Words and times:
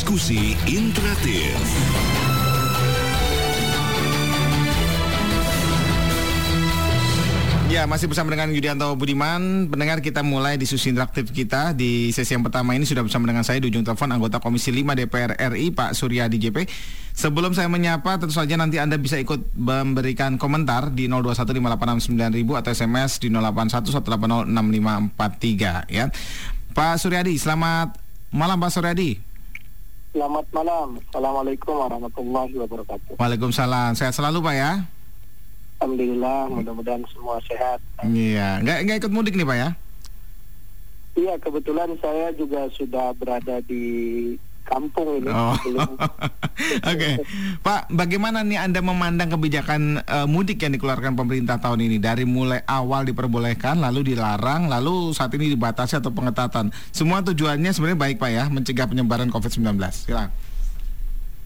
Diskusi 0.00 0.56
interaktif. 0.64 1.52
Ya, 7.68 7.84
masih 7.84 8.08
bersama 8.08 8.32
dengan 8.32 8.48
Yudianto 8.48 8.96
Budiman. 8.96 9.68
Pendengar 9.68 10.00
kita 10.00 10.24
mulai 10.24 10.56
diskusi 10.56 10.88
interaktif 10.88 11.28
kita 11.36 11.76
di 11.76 12.16
sesi 12.16 12.32
yang 12.32 12.40
pertama 12.40 12.72
ini 12.72 12.88
sudah 12.88 13.04
bersama 13.04 13.28
dengan 13.28 13.44
saya 13.44 13.60
di 13.60 13.68
ujung 13.68 13.84
telepon 13.84 14.08
anggota 14.08 14.40
Komisi 14.40 14.72
5 14.72 15.04
DPR 15.04 15.36
RI 15.36 15.68
Pak 15.68 15.92
Surya 15.92 16.32
DJP. 16.32 16.64
Sebelum 17.12 17.52
saya 17.52 17.68
menyapa, 17.68 18.16
tentu 18.16 18.32
saja 18.32 18.56
nanti 18.56 18.80
Anda 18.80 18.96
bisa 18.96 19.20
ikut 19.20 19.52
memberikan 19.52 20.40
komentar 20.40 20.96
di 20.96 21.12
0215869000 21.12 22.56
atau 22.56 22.70
SMS 22.72 23.20
di 23.20 23.28
0811806543 23.36 25.92
ya. 25.92 26.08
Pak 26.72 26.96
Suryadi, 26.96 27.36
selamat 27.36 28.00
malam 28.32 28.56
Pak 28.56 28.72
Suryadi. 28.72 29.28
Selamat 30.10 30.42
malam. 30.50 30.98
Assalamualaikum 31.06 31.70
warahmatullahi 31.70 32.54
wabarakatuh. 32.58 33.14
Waalaikumsalam. 33.14 33.94
Sehat 33.94 34.10
selalu 34.10 34.42
Pak 34.42 34.54
ya. 34.58 34.72
Alhamdulillah, 35.78 36.50
mudah-mudahan 36.50 37.06
semua 37.14 37.38
sehat. 37.46 37.78
Iya, 38.02 38.58
nggak 38.58 38.78
nggak 38.84 38.98
ikut 39.06 39.12
mudik 39.14 39.38
nih 39.38 39.46
Pak 39.46 39.56
ya? 39.56 39.68
Iya, 41.14 41.34
kebetulan 41.38 41.94
saya 42.02 42.34
juga 42.34 42.66
sudah 42.74 43.14
berada 43.14 43.62
di 43.62 44.34
kampung 44.64 45.20
ini. 45.20 45.28
Oh. 45.28 45.56
Oke, 46.92 47.10
Pak, 47.64 47.90
bagaimana 47.90 48.44
nih 48.44 48.60
Anda 48.60 48.80
memandang 48.84 49.32
kebijakan 49.34 50.04
eh, 50.04 50.26
mudik 50.28 50.62
yang 50.62 50.76
dikeluarkan 50.76 51.16
pemerintah 51.16 51.58
tahun 51.58 51.84
ini? 51.88 51.96
Dari 51.98 52.28
mulai 52.28 52.62
awal 52.68 53.08
diperbolehkan, 53.08 53.80
lalu 53.80 54.14
dilarang, 54.14 54.70
lalu 54.70 55.10
saat 55.16 55.32
ini 55.34 55.50
dibatasi 55.52 55.98
atau 55.98 56.12
pengetatan. 56.14 56.70
Semua 56.92 57.24
tujuannya 57.24 57.72
sebenarnya 57.72 58.00
baik 58.00 58.16
Pak 58.20 58.30
ya, 58.30 58.44
mencegah 58.46 58.86
penyebaran 58.86 59.32
COVID-19. 59.32 59.76
Silakan. 59.90 60.30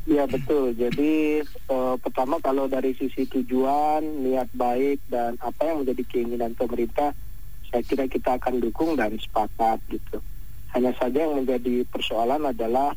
Iya 0.04 0.28
betul. 0.28 0.76
Jadi 0.76 1.40
eh, 1.48 1.94
pertama 1.96 2.36
kalau 2.44 2.68
dari 2.68 2.92
sisi 2.92 3.24
tujuan, 3.24 4.04
niat 4.20 4.52
baik 4.52 5.00
dan 5.08 5.40
apa 5.40 5.64
yang 5.64 5.80
menjadi 5.80 6.02
keinginan 6.04 6.52
pemerintah, 6.52 7.16
saya 7.72 7.82
kira 7.82 8.04
kita 8.04 8.36
akan 8.36 8.60
dukung 8.60 9.00
dan 9.00 9.16
sepakat 9.16 9.80
gitu. 9.88 10.20
Hanya 10.76 10.92
saja 10.98 11.24
yang 11.24 11.40
menjadi 11.40 11.86
persoalan 11.88 12.50
adalah 12.50 12.92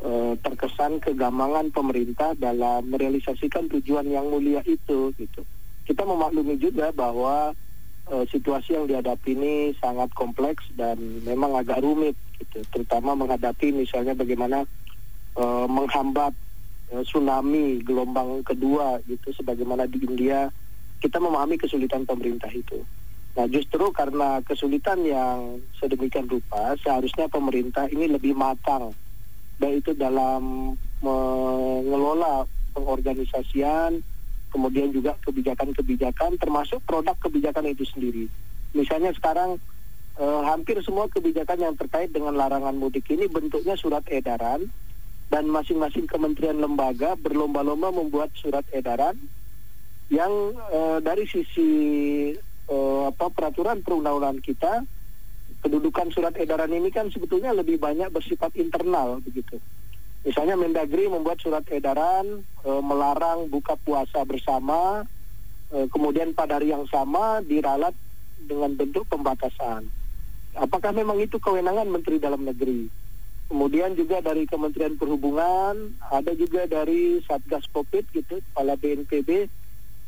eh, 0.00 0.34
terkesan 0.40 0.98
kegamangan 1.00 1.72
pemerintah 1.72 2.32
dalam 2.36 2.88
merealisasikan 2.88 3.68
tujuan 3.78 4.08
yang 4.08 4.28
mulia 4.28 4.64
itu 4.64 5.12
gitu. 5.16 5.42
Kita 5.84 6.02
memaklumi 6.04 6.56
juga 6.56 6.92
bahwa 6.92 7.52
eh, 8.08 8.24
situasi 8.28 8.76
yang 8.76 8.88
dihadapi 8.88 9.36
ini 9.36 9.54
sangat 9.78 10.12
kompleks 10.16 10.64
dan 10.74 10.96
memang 11.24 11.56
agak 11.56 11.84
rumit 11.84 12.16
gitu, 12.40 12.64
terutama 12.72 13.12
menghadapi 13.12 13.72
misalnya 13.72 14.16
bagaimana 14.16 14.64
eh, 15.36 15.66
menghambat 15.68 16.32
tsunami 16.90 17.78
gelombang 17.86 18.42
kedua 18.42 18.98
gitu 19.06 19.30
sebagaimana 19.30 19.86
di 19.86 20.02
India 20.02 20.50
kita 20.98 21.22
memahami 21.22 21.54
kesulitan 21.54 22.02
pemerintah 22.02 22.50
itu. 22.50 22.82
Nah 23.38 23.46
justru 23.46 23.94
karena 23.94 24.42
kesulitan 24.42 25.06
yang 25.06 25.62
sedemikian 25.78 26.26
rupa 26.26 26.74
seharusnya 26.82 27.30
pemerintah 27.30 27.86
ini 27.86 28.10
lebih 28.10 28.34
matang 28.34 28.90
baik 29.60 29.84
itu 29.84 29.92
dalam 29.92 30.74
mengelola 31.04 32.48
pengorganisasian 32.72 34.00
kemudian 34.50 34.90
juga 34.90 35.14
kebijakan-kebijakan 35.22 36.40
termasuk 36.40 36.82
produk 36.82 37.14
kebijakan 37.22 37.70
itu 37.70 37.86
sendiri. 37.86 38.26
Misalnya 38.74 39.14
sekarang 39.14 39.62
eh, 40.18 40.42
hampir 40.48 40.82
semua 40.82 41.06
kebijakan 41.06 41.70
yang 41.70 41.74
terkait 41.78 42.10
dengan 42.10 42.34
larangan 42.34 42.74
mudik 42.74 43.06
ini 43.12 43.30
bentuknya 43.30 43.78
surat 43.78 44.02
edaran 44.10 44.66
dan 45.30 45.46
masing-masing 45.46 46.10
kementerian 46.10 46.58
lembaga 46.58 47.14
berlomba-lomba 47.14 47.94
membuat 47.94 48.34
surat 48.34 48.66
edaran 48.74 49.14
yang 50.10 50.30
eh, 50.74 50.98
dari 50.98 51.24
sisi 51.30 51.70
eh, 52.66 53.02
apa 53.06 53.30
peraturan 53.30 53.86
perundang-undangan 53.86 54.42
kita 54.42 54.72
kedudukan 55.60 56.08
surat 56.12 56.34
edaran 56.40 56.72
ini 56.72 56.88
kan 56.88 57.12
sebetulnya 57.12 57.52
lebih 57.52 57.76
banyak 57.76 58.08
bersifat 58.08 58.56
internal 58.56 59.20
begitu. 59.20 59.60
Misalnya 60.20 60.56
Mendagri 60.56 61.08
membuat 61.08 61.40
surat 61.40 61.64
edaran 61.72 62.44
eh, 62.44 62.82
melarang 62.84 63.48
buka 63.48 63.76
puasa 63.80 64.24
bersama, 64.28 65.04
eh, 65.72 65.86
kemudian 65.88 66.36
pada 66.36 66.60
hari 66.60 66.72
yang 66.72 66.84
sama 66.88 67.40
diralat 67.40 67.96
dengan 68.44 68.76
bentuk 68.76 69.08
pembatasan. 69.08 69.88
Apakah 70.56 70.90
memang 70.90 71.20
itu 71.22 71.38
kewenangan 71.38 71.88
Menteri 71.88 72.18
Dalam 72.18 72.42
Negeri? 72.42 72.90
Kemudian 73.50 73.98
juga 73.98 74.22
dari 74.22 74.46
Kementerian 74.46 74.94
Perhubungan, 74.94 75.98
ada 76.06 76.32
juga 76.38 76.70
dari 76.70 77.18
Satgas 77.26 77.66
Covid 77.74 78.06
gitu, 78.14 78.38
Kepala 78.38 78.78
BNPB. 78.78 79.50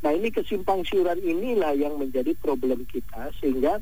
Nah 0.03 0.11
ini 0.15 0.31
kesimpang 0.31 0.83
siuran 0.87 1.19
inilah 1.19 1.75
yang 1.75 1.95
menjadi 1.99 2.35
problem 2.39 2.87
kita 2.87 3.31
sehingga 3.39 3.79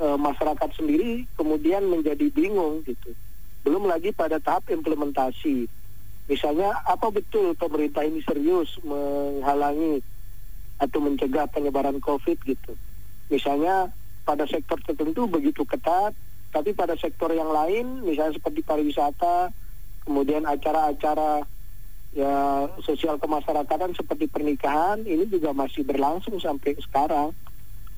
eh, 0.00 0.18
masyarakat 0.18 0.70
sendiri 0.72 1.28
kemudian 1.36 1.84
menjadi 1.86 2.26
bingung 2.32 2.80
gitu. 2.88 3.12
Belum 3.60 3.84
lagi 3.84 4.10
pada 4.16 4.40
tahap 4.40 4.72
implementasi. 4.72 5.68
Misalnya 6.30 6.72
apa 6.88 7.12
betul 7.12 7.52
pemerintah 7.58 8.06
ini 8.06 8.24
serius 8.24 8.78
menghalangi 8.80 10.00
atau 10.80 10.98
mencegah 11.04 11.44
penyebaran 11.52 12.00
COVID 12.00 12.38
gitu. 12.48 12.72
Misalnya 13.28 13.92
pada 14.24 14.46
sektor 14.48 14.80
tertentu 14.80 15.28
begitu 15.28 15.66
ketat, 15.68 16.16
tapi 16.50 16.74
pada 16.74 16.96
sektor 16.96 17.30
yang 17.30 17.50
lain, 17.50 18.02
misalnya 18.02 18.38
seperti 18.38 18.64
pariwisata, 18.64 19.52
kemudian 20.06 20.48
acara-acara 20.48 21.44
ya 22.10 22.66
sosial 22.82 23.22
kemasyarakatan 23.22 23.94
seperti 23.94 24.26
pernikahan, 24.26 25.06
ini 25.06 25.30
juga 25.30 25.54
masih 25.54 25.86
berlangsung 25.86 26.38
sampai 26.42 26.74
sekarang. 26.82 27.30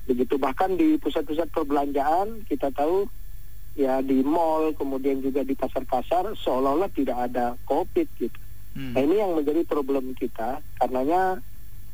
Begitu 0.03 0.35
bahkan 0.35 0.75
di 0.75 0.99
pusat-pusat 0.99 1.47
perbelanjaan 1.53 2.43
kita 2.47 2.71
tahu 2.75 3.07
ya 3.73 4.03
di 4.03 4.21
mall, 4.21 4.75
kemudian 4.77 5.23
juga 5.23 5.41
di 5.41 5.57
pasar-pasar 5.57 6.37
seolah-olah 6.37 6.91
tidak 6.93 7.17
ada 7.31 7.55
COVID 7.65 8.07
gitu. 8.19 8.39
Hmm. 8.73 8.93
Nah 8.97 9.01
ini 9.01 9.15
yang 9.21 9.33
menjadi 9.37 9.61
problem 9.65 10.13
kita, 10.17 10.61
karenanya 10.77 11.41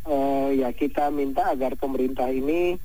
eh, 0.08 0.50
ya 0.64 0.70
kita 0.74 1.12
minta 1.12 1.52
agar 1.52 1.75
pemerintah 1.75 2.28
ini 2.31 2.75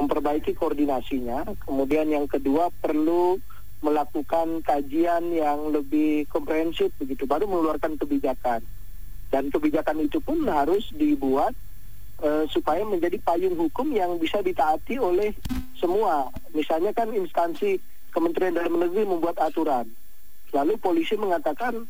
memperbaiki 0.00 0.56
koordinasinya. 0.56 1.44
Kemudian 1.66 2.08
yang 2.08 2.24
kedua 2.24 2.72
perlu 2.72 3.36
melakukan 3.80 4.60
kajian 4.60 5.32
yang 5.32 5.72
lebih 5.72 6.28
komprehensif 6.28 6.92
begitu, 7.00 7.24
baru 7.24 7.48
mengeluarkan 7.48 7.96
kebijakan. 7.96 8.60
Dan 9.30 9.48
kebijakan 9.48 10.04
itu 10.04 10.18
pun 10.18 10.42
harus 10.50 10.90
dibuat 10.90 11.54
eh, 12.20 12.44
supaya 12.52 12.84
menjadi 12.84 13.16
payung 13.20 13.56
hukum 13.56 13.90
yang 13.92 14.16
bisa 14.20 14.44
ditaati 14.44 15.00
oleh 15.00 15.32
semua. 15.80 16.28
Misalnya 16.52 16.92
kan 16.92 17.10
instansi 17.12 17.80
Kementerian 18.10 18.58
Dalam 18.58 18.74
Negeri 18.76 19.06
membuat 19.06 19.38
aturan, 19.38 19.86
lalu 20.50 20.74
polisi 20.82 21.14
mengatakan 21.14 21.86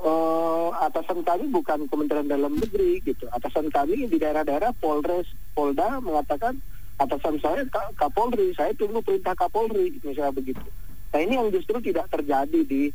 eh, 0.00 0.68
atasan 0.84 1.24
kami 1.24 1.50
bukan 1.50 1.88
Kementerian 1.88 2.28
Dalam 2.28 2.54
Negeri 2.56 3.00
gitu. 3.02 3.26
Atasan 3.32 3.72
kami 3.72 4.06
di 4.06 4.16
daerah-daerah 4.20 4.76
Polres, 4.76 5.26
Polda 5.56 5.98
mengatakan 5.98 6.60
atasan 6.94 7.42
saya 7.42 7.66
Ka- 7.72 7.90
Kapolri, 7.98 8.54
saya 8.54 8.70
tunggu 8.78 9.02
perintah 9.02 9.34
Kapolri 9.34 9.98
misalnya 10.06 10.30
begitu. 10.30 10.62
Nah 11.10 11.20
ini 11.22 11.34
yang 11.38 11.50
justru 11.50 11.78
tidak 11.82 12.06
terjadi 12.10 12.60
di 12.62 12.92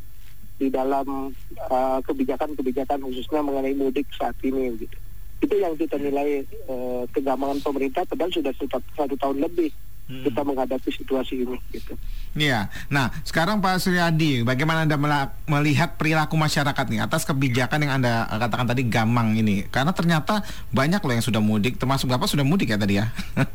di 0.60 0.68
dalam 0.68 1.32
eh, 1.56 2.00
kebijakan-kebijakan 2.04 3.00
khususnya 3.04 3.44
mengenai 3.44 3.76
mudik 3.76 4.08
saat 4.16 4.36
ini 4.44 4.76
gitu. 4.80 4.98
Itu 5.40 5.56
yang 5.56 5.74
kita 5.80 5.96
nilai 5.96 6.44
eh, 6.44 7.04
kegamangan 7.16 7.64
pemerintah 7.64 8.04
padahal 8.08 8.32
sudah 8.32 8.52
satu, 8.56 8.80
satu 8.96 9.16
tahun 9.16 9.44
lebih 9.44 9.72
Hmm. 10.10 10.26
kita 10.26 10.42
menghadapi 10.42 10.90
situasi 10.90 11.46
ini 11.46 11.54
gitu. 11.70 11.94
Iya. 12.34 12.74
Nah, 12.90 13.14
sekarang 13.22 13.62
Pak 13.62 13.78
Suryadi, 13.78 14.42
bagaimana 14.42 14.82
Anda 14.82 14.98
melihat 15.46 16.02
perilaku 16.02 16.34
masyarakat 16.34 16.86
nih 16.90 17.06
atas 17.06 17.30
kebijakan 17.30 17.86
yang 17.86 18.02
Anda 18.02 18.26
katakan 18.26 18.74
tadi 18.74 18.90
gamang 18.90 19.38
ini? 19.38 19.70
Karena 19.70 19.94
ternyata 19.94 20.42
banyak 20.74 20.98
loh 21.06 21.14
yang 21.14 21.22
sudah 21.22 21.38
mudik, 21.38 21.78
termasuk 21.78 22.10
Bapak 22.10 22.26
sudah 22.26 22.42
mudik 22.42 22.74
ya 22.74 22.82
tadi 22.82 22.98
ya? 22.98 23.06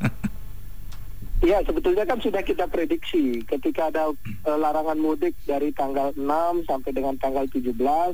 Ya 1.44 1.60
sebetulnya 1.60 2.08
kan 2.08 2.16
sudah 2.24 2.40
kita 2.40 2.64
prediksi 2.72 3.44
ketika 3.44 3.92
ada 3.92 4.08
eh, 4.24 4.56
larangan 4.56 4.96
mudik 4.96 5.36
dari 5.44 5.76
tanggal 5.76 6.16
6 6.16 6.24
sampai 6.64 6.88
dengan 6.96 7.20
tanggal 7.20 7.44
17 7.52 7.68
eh, 7.68 8.08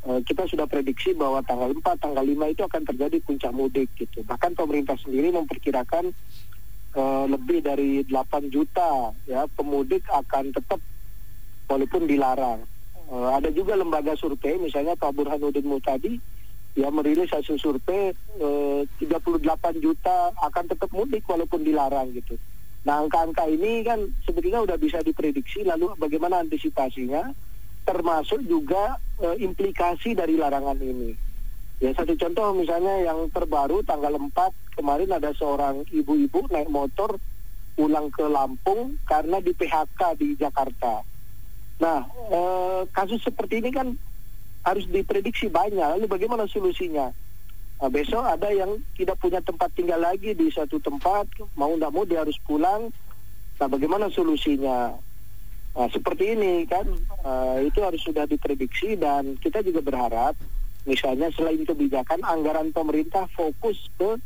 kita 0.00 0.48
sudah 0.48 0.64
prediksi 0.64 1.12
bahwa 1.12 1.44
tanggal 1.44 1.76
4, 1.76 1.84
tanggal 2.00 2.24
5 2.24 2.54
itu 2.56 2.62
akan 2.64 2.82
terjadi 2.88 3.16
puncak 3.20 3.52
mudik 3.52 3.88
gitu. 4.00 4.24
Bahkan 4.24 4.56
pemerintah 4.56 4.96
sendiri 4.96 5.28
memperkirakan 5.28 6.08
eh, 6.96 7.24
lebih 7.28 7.60
dari 7.60 8.00
8 8.08 8.48
juta 8.48 9.12
ya 9.28 9.44
pemudik 9.52 10.02
akan 10.08 10.56
tetap 10.56 10.80
walaupun 11.68 12.08
dilarang. 12.08 12.64
Eh, 13.12 13.28
ada 13.36 13.52
juga 13.52 13.76
lembaga 13.76 14.16
survei 14.16 14.56
misalnya 14.56 14.96
Pak 14.96 15.12
Burhanuddin 15.12 15.68
Mutadi 15.68 16.16
ya 16.78 16.88
merilis 16.88 17.28
hasil 17.28 17.60
survei 17.60 18.16
eh, 18.40 18.80
38 19.04 19.84
juta 19.84 20.32
akan 20.32 20.64
tetap 20.64 20.90
mudik 20.96 21.28
walaupun 21.28 21.60
dilarang 21.60 22.08
gitu. 22.16 22.40
Nah 22.88 23.04
angka-angka 23.04 23.44
ini 23.52 23.84
kan 23.84 24.00
sebetulnya 24.24 24.64
udah 24.64 24.80
bisa 24.80 25.04
diprediksi 25.04 25.60
lalu 25.60 25.92
bagaimana 26.00 26.40
antisipasinya 26.40 27.28
termasuk 27.84 28.40
juga 28.44 29.00
uh, 29.20 29.36
implikasi 29.36 30.14
dari 30.14 30.36
larangan 30.36 30.78
ini. 30.80 31.12
Ya 31.80 31.96
satu 31.96 32.12
contoh 32.12 32.52
misalnya 32.52 33.08
yang 33.08 33.32
terbaru 33.32 33.80
tanggal 33.88 34.12
4 34.12 34.76
kemarin 34.76 35.10
ada 35.16 35.32
seorang 35.32 35.80
ibu-ibu 35.88 36.44
naik 36.52 36.68
motor 36.68 37.16
pulang 37.72 38.12
ke 38.12 38.28
Lampung 38.28 39.00
karena 39.08 39.40
di 39.40 39.56
PHK 39.56 40.00
di 40.20 40.36
Jakarta. 40.36 41.00
Nah, 41.80 42.04
eh, 42.28 42.80
kasus 42.92 43.24
seperti 43.24 43.64
ini 43.64 43.72
kan 43.72 43.96
harus 44.68 44.84
diprediksi 44.92 45.48
banyak. 45.48 45.96
Lalu 45.96 46.04
bagaimana 46.04 46.44
solusinya? 46.44 47.08
Nah, 47.80 47.88
besok 47.88 48.28
ada 48.28 48.52
yang 48.52 48.76
tidak 48.92 49.16
punya 49.16 49.40
tempat 49.40 49.72
tinggal 49.72 50.04
lagi 50.04 50.36
di 50.36 50.52
satu 50.52 50.76
tempat, 50.84 51.24
mau 51.56 51.72
tidak 51.72 51.92
mau 51.96 52.04
dia 52.04 52.20
harus 52.20 52.36
pulang. 52.44 52.92
Nah, 53.56 53.68
bagaimana 53.72 54.12
solusinya? 54.12 54.92
Nah, 55.70 55.86
seperti 55.86 56.34
ini 56.34 56.66
kan, 56.66 56.86
uh, 57.22 57.62
itu 57.62 57.78
harus 57.80 58.02
sudah 58.02 58.26
diprediksi 58.26 58.98
dan 58.98 59.38
kita 59.38 59.62
juga 59.62 59.80
berharap, 59.80 60.34
misalnya 60.82 61.30
selain 61.30 61.62
kebijakan, 61.62 62.20
anggaran 62.26 62.74
pemerintah 62.74 63.30
fokus 63.38 63.78
ke 63.94 64.18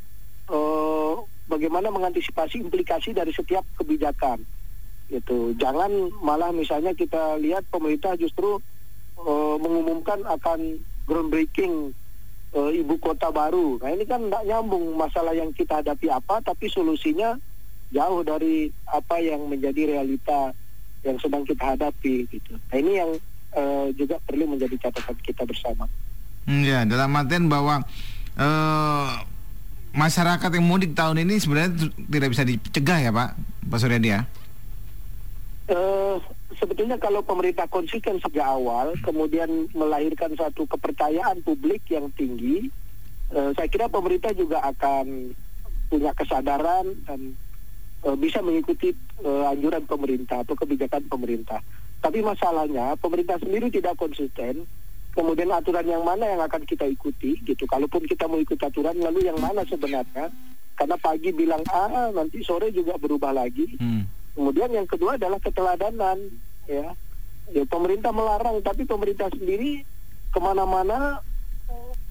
uh, 0.49 1.15
bagaimana 1.49 1.93
mengantisipasi 1.93 2.65
implikasi 2.65 3.13
dari 3.13 3.31
setiap 3.37 3.65
kebijakan. 3.77 4.41
Itu 5.13 5.53
jangan 5.61 5.93
malah 6.25 6.49
misalnya 6.49 6.97
kita 6.97 7.37
lihat 7.37 7.69
pemerintah 7.69 8.17
justru 8.17 8.57
uh, 9.21 9.57
mengumumkan 9.61 10.25
akan 10.25 10.81
groundbreaking 11.05 11.93
uh, 12.57 12.73
ibu 12.73 12.97
kota 12.97 13.29
baru. 13.29 13.77
Nah 13.85 13.93
ini 13.93 14.09
kan 14.09 14.33
tidak 14.33 14.49
nyambung 14.49 14.97
masalah 14.97 15.37
yang 15.37 15.53
kita 15.53 15.85
hadapi 15.85 16.09
apa, 16.09 16.41
tapi 16.41 16.73
solusinya 16.73 17.37
jauh 17.93 18.25
dari 18.25 18.73
apa 18.89 19.21
yang 19.21 19.45
menjadi 19.45 19.93
realita 19.93 20.57
yang 21.05 21.21
sedang 21.21 21.45
kita 21.45 21.77
hadapi 21.77 22.25
gitu. 22.33 22.57
Nah 22.57 22.77
ini 22.81 22.93
yang 22.99 23.11
uh, 23.55 23.87
juga 23.95 24.17
perlu 24.25 24.49
menjadi 24.51 24.89
catatan 24.89 25.17
kita 25.21 25.45
bersama. 25.45 25.85
Hmm, 26.45 26.65
ya, 26.65 26.85
dalam 26.85 27.13
artian 27.17 27.49
bahwa 27.49 27.85
uh, 28.37 29.11
masyarakat 29.95 30.51
yang 30.51 30.67
mudik 30.67 30.93
tahun 30.93 31.25
ini 31.25 31.41
sebenarnya 31.41 31.93
tidak 31.97 32.29
bisa 32.35 32.43
dicegah 32.45 32.99
ya 33.01 33.11
Pak, 33.13 33.31
Pak 33.69 33.79
Suryadi 33.81 34.09
ya? 34.11 34.21
Uh, 35.65 36.21
sebetulnya 36.61 37.01
kalau 37.01 37.25
pemerintah 37.25 37.65
konsisten 37.69 38.21
sejak 38.21 38.45
awal, 38.45 38.93
kemudian 39.01 39.49
melahirkan 39.73 40.37
satu 40.37 40.69
kepercayaan 40.69 41.41
publik 41.41 41.81
yang 41.89 42.13
tinggi, 42.13 42.69
uh, 43.33 43.53
saya 43.57 43.69
kira 43.73 43.89
pemerintah 43.89 44.37
juga 44.37 44.61
akan 44.61 45.33
punya 45.89 46.13
kesadaran 46.13 46.93
dan 47.09 47.39
uh, 48.05 48.17
bisa 48.17 48.45
mengikuti 48.45 48.93
uh, 49.25 49.51
anjuran 49.51 49.85
pemerintah 49.89 50.45
atau 50.45 50.55
kebijakan 50.55 51.09
pemerintah. 51.09 51.61
Tapi 52.05 52.21
masalahnya 52.21 52.95
pemerintah 53.01 53.41
sendiri 53.41 53.73
tidak 53.73 53.97
konsisten. 53.97 54.69
Kemudian 55.15 55.47
aturan 55.55 55.87
yang 55.87 56.03
mana 56.03 56.27
yang 56.27 56.43
akan 56.43 56.67
kita 56.67 56.85
ikuti 56.91 57.39
gitu. 57.47 57.65
Kalaupun 57.71 58.03
kita 58.05 58.27
mau 58.27 58.43
ikut 58.43 58.59
aturan 58.59 58.99
lalu 58.99 59.31
yang 59.31 59.39
mana 59.39 59.63
sebenarnya? 59.63 60.29
Karena 60.75 60.97
pagi 60.99 61.31
bilang 61.31 61.63
A, 61.71 62.11
nanti 62.11 62.43
sore 62.43 62.75
juga 62.75 62.99
berubah 62.99 63.31
lagi. 63.31 63.79
Hmm. 63.79 64.11
Kemudian 64.35 64.75
yang 64.75 64.91
kedua 64.91 65.15
adalah 65.15 65.39
keteladanan 65.39 66.19
ya. 66.67 66.93
Ya 67.53 67.63
pemerintah 67.69 68.11
melarang 68.11 68.59
tapi 68.65 68.89
pemerintah 68.89 69.31
sendiri 69.31 69.85
ke 70.33 70.39
mana-mana 70.43 71.23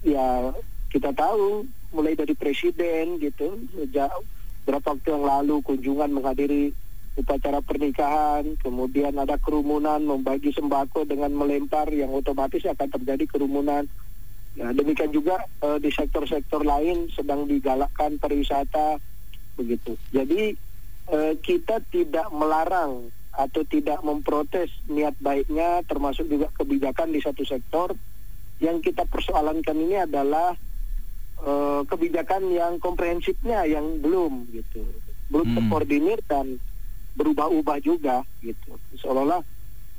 ya 0.00 0.54
kita 0.88 1.10
tahu 1.10 1.66
mulai 1.90 2.14
dari 2.14 2.32
presiden 2.38 3.18
gitu 3.18 3.58
sejak 3.74 4.14
Berapa 4.64 4.96
waktu 4.96 5.12
yang 5.12 5.24
lalu 5.28 5.60
kunjungan 5.60 6.08
menghadiri 6.08 6.72
upacara 7.14 7.62
pernikahan, 7.62 8.58
kemudian 8.58 9.14
ada 9.14 9.38
kerumunan 9.38 10.02
membagi 10.02 10.50
sembako 10.50 11.06
dengan 11.06 11.30
melempar 11.30 11.86
yang 11.94 12.10
otomatis 12.10 12.66
akan 12.66 12.88
terjadi 12.90 13.24
kerumunan. 13.30 13.86
Ya, 14.54 14.70
demikian 14.70 15.10
juga 15.10 15.42
uh, 15.62 15.78
di 15.82 15.90
sektor-sektor 15.90 16.62
lain 16.62 17.10
sedang 17.10 17.46
digalakkan 17.46 18.18
pariwisata 18.22 18.98
begitu. 19.58 19.98
Jadi 20.14 20.54
uh, 21.10 21.34
kita 21.38 21.82
tidak 21.90 22.30
melarang 22.30 23.10
atau 23.34 23.66
tidak 23.66 23.98
memprotes 24.06 24.70
niat 24.86 25.18
baiknya 25.18 25.82
termasuk 25.90 26.30
juga 26.30 26.50
kebijakan 26.54 27.10
di 27.10 27.18
satu 27.18 27.42
sektor. 27.42 27.94
Yang 28.62 28.94
kita 28.94 29.10
persoalankan 29.10 29.74
ini 29.74 30.06
adalah 30.06 30.54
uh, 31.42 31.82
kebijakan 31.88 32.52
yang 32.52 32.78
komprehensifnya 32.78 33.66
yang 33.66 33.98
belum 33.98 34.46
gitu. 34.54 34.84
Belum 35.32 35.46
hmm. 35.50 35.56
terkoordinir 35.58 36.18
dan 36.30 36.60
berubah-ubah 37.14 37.78
juga 37.82 38.22
gitu. 38.42 38.78
Seolah-olah 38.98 39.42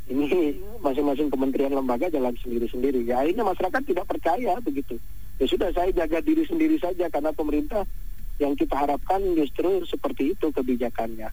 ini 0.05 0.61
masing-masing 0.85 1.33
kementerian 1.33 1.73
lembaga 1.73 2.11
jalan 2.13 2.35
sendiri-sendiri. 2.37 3.01
Ya 3.09 3.25
akhirnya 3.25 3.43
masyarakat 3.47 3.81
tidak 3.83 4.05
percaya 4.05 4.53
begitu. 4.61 5.01
Ya 5.41 5.45
sudah 5.49 5.69
saya 5.73 5.91
jaga 5.91 6.21
diri 6.21 6.45
sendiri 6.45 6.77
saja 6.77 7.09
karena 7.09 7.33
pemerintah 7.33 7.83
yang 8.37 8.53
kita 8.53 8.75
harapkan 8.75 9.19
justru 9.33 9.83
seperti 9.87 10.37
itu 10.37 10.47
kebijakannya. 10.53 11.27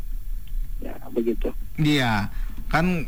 Ya 0.82 0.94
begitu. 1.12 1.52
Iya 1.78 2.32
kan 2.72 3.06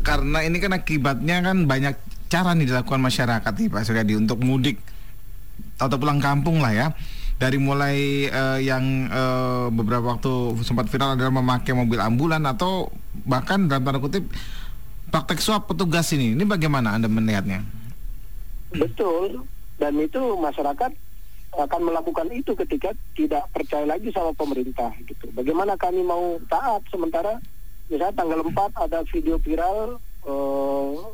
karena 0.00 0.46
ini 0.46 0.56
kan 0.62 0.72
akibatnya 0.72 1.42
kan 1.44 1.66
banyak 1.66 1.98
cara 2.30 2.54
nih 2.54 2.70
dilakukan 2.70 3.02
masyarakat 3.02 3.52
nih 3.52 3.68
Pak 3.68 3.82
Suryadi 3.84 4.14
untuk 4.16 4.38
mudik 4.40 4.78
atau 5.80 5.96
pulang 5.96 6.20
kampung 6.20 6.60
lah 6.60 6.72
ya 6.76 6.86
dari 7.40 7.56
mulai 7.56 8.28
uh, 8.28 8.60
yang 8.60 9.08
uh, 9.08 9.72
beberapa 9.72 10.12
waktu 10.12 10.60
sempat 10.60 10.92
viral 10.92 11.16
adalah 11.16 11.32
memakai 11.40 11.72
mobil 11.72 11.96
ambulan 11.96 12.44
atau 12.44 12.92
bahkan 13.24 13.64
dalam 13.64 13.80
tanda 13.80 13.96
kutip 13.96 14.28
praktek 15.08 15.40
suap 15.40 15.72
petugas 15.72 16.12
ini. 16.12 16.36
Ini 16.36 16.44
bagaimana 16.44 17.00
Anda 17.00 17.08
melihatnya? 17.08 17.64
Betul. 18.76 19.48
Dan 19.80 19.96
itu 19.96 20.20
masyarakat 20.36 20.92
akan 21.50 21.80
melakukan 21.82 22.28
itu 22.30 22.52
ketika 22.54 22.92
tidak 23.16 23.48
percaya 23.50 23.88
lagi 23.88 24.12
sama 24.12 24.36
pemerintah 24.36 24.92
gitu. 25.08 25.32
Bagaimana 25.32 25.74
kami 25.80 26.04
mau 26.04 26.38
taat 26.46 26.84
sementara 26.92 27.40
misalnya 27.90 28.14
tanggal 28.14 28.44
4 28.44 28.84
ada 28.86 29.00
video 29.10 29.40
viral 29.42 29.98
uh, 30.28 31.10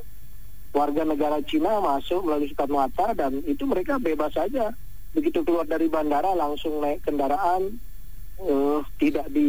warga 0.76 1.08
negara 1.08 1.40
Cina 1.40 1.80
masuk 1.80 2.28
melalui 2.28 2.52
Soekarno 2.52 2.84
Hatta 2.84 3.16
dan 3.16 3.40
itu 3.48 3.64
mereka 3.64 3.96
bebas 3.96 4.36
saja. 4.36 4.76
Begitu 5.16 5.40
keluar 5.48 5.64
dari 5.64 5.88
bandara 5.88 6.36
langsung 6.36 6.84
naik 6.84 7.00
kendaraan 7.00 7.80
uh, 8.36 8.84
tidak 9.00 9.32
di 9.32 9.48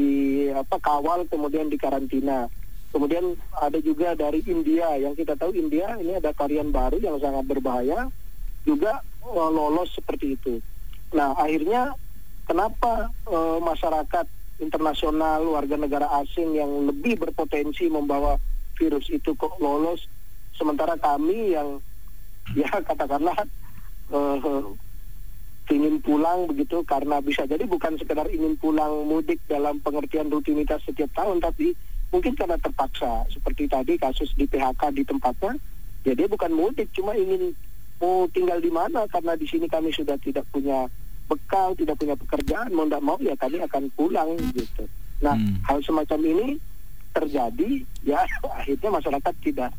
apa 0.56 0.80
kawal 0.80 1.28
kemudian 1.28 1.68
dikarantina. 1.68 2.48
Kemudian 2.96 3.36
ada 3.60 3.76
juga 3.84 4.16
dari 4.16 4.40
India. 4.48 4.96
Yang 4.96 5.28
kita 5.28 5.36
tahu 5.36 5.52
India 5.52 6.00
ini 6.00 6.16
ada 6.16 6.32
varian 6.32 6.72
baru 6.72 6.96
yang 7.04 7.20
sangat 7.20 7.44
berbahaya 7.44 8.08
juga 8.64 9.04
uh, 9.28 9.52
lolos 9.52 9.92
seperti 9.92 10.40
itu. 10.40 10.64
Nah 11.12 11.36
akhirnya 11.36 11.92
kenapa 12.48 13.12
uh, 13.28 13.60
masyarakat 13.60 14.24
internasional 14.64 15.44
warga 15.52 15.76
negara 15.76 16.08
asing 16.24 16.56
yang 16.56 16.88
lebih 16.88 17.20
berpotensi 17.20 17.92
membawa 17.92 18.40
virus 18.80 19.12
itu 19.12 19.36
kok 19.36 19.60
lolos 19.60 20.08
sementara 20.58 20.98
kami 20.98 21.54
yang 21.56 21.80
ya 22.60 22.68
katakanlah 22.82 23.38
uh, 24.12 24.66
ingin 25.68 26.00
pulang 26.00 26.48
begitu 26.48 26.80
karena 26.88 27.20
bisa 27.20 27.44
jadi 27.44 27.68
bukan 27.68 28.00
sekedar 28.00 28.28
ingin 28.32 28.56
pulang 28.56 29.04
mudik 29.04 29.40
dalam 29.52 29.84
pengertian 29.84 30.32
rutinitas 30.32 30.80
setiap 30.88 31.12
tahun 31.12 31.44
tapi 31.44 31.76
mungkin 32.08 32.34
karena 32.40 32.56
terpaksa 32.56 33.28
seperti 33.28 33.68
tadi 33.68 34.00
kasus 34.00 34.32
di 34.40 34.48
PHK 34.48 34.96
di 34.96 35.04
tempatnya 35.04 35.60
ya 36.08 36.16
dia 36.16 36.28
bukan 36.32 36.56
mudik 36.56 36.88
cuma 36.96 37.12
ingin 37.20 37.52
mau 38.00 38.30
tinggal 38.32 38.64
di 38.64 38.72
mana 38.72 39.04
karena 39.12 39.36
di 39.36 39.44
sini 39.44 39.68
kami 39.68 39.92
sudah 39.92 40.16
tidak 40.24 40.48
punya 40.56 40.88
bekal 41.28 41.76
tidak 41.76 42.00
punya 42.00 42.16
pekerjaan 42.16 42.72
mau 42.72 42.88
tidak 42.88 43.04
mau 43.04 43.20
ya 43.20 43.36
kami 43.36 43.60
akan 43.60 43.84
pulang 43.92 44.40
gitu 44.56 44.88
nah 45.20 45.36
hmm. 45.36 45.68
hal 45.68 45.84
semacam 45.84 46.20
ini 46.24 46.48
terjadi 47.12 47.84
ya 48.08 48.24
akhirnya 48.64 48.90
masyarakat 48.96 49.36
tidak 49.44 49.72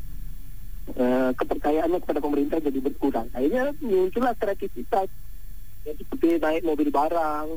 Eh, 0.97 1.31
kepercayaannya 1.37 2.01
kepada 2.01 2.19
pemerintah 2.19 2.57
jadi 2.57 2.79
berkurang. 2.81 3.29
Akhirnya 3.37 3.69
muncullah 3.77 4.33
kreativitas, 4.33 5.05
ya, 5.85 5.93
seperti 5.93 6.41
naik 6.41 6.65
mobil 6.65 6.89
barang 6.89 7.47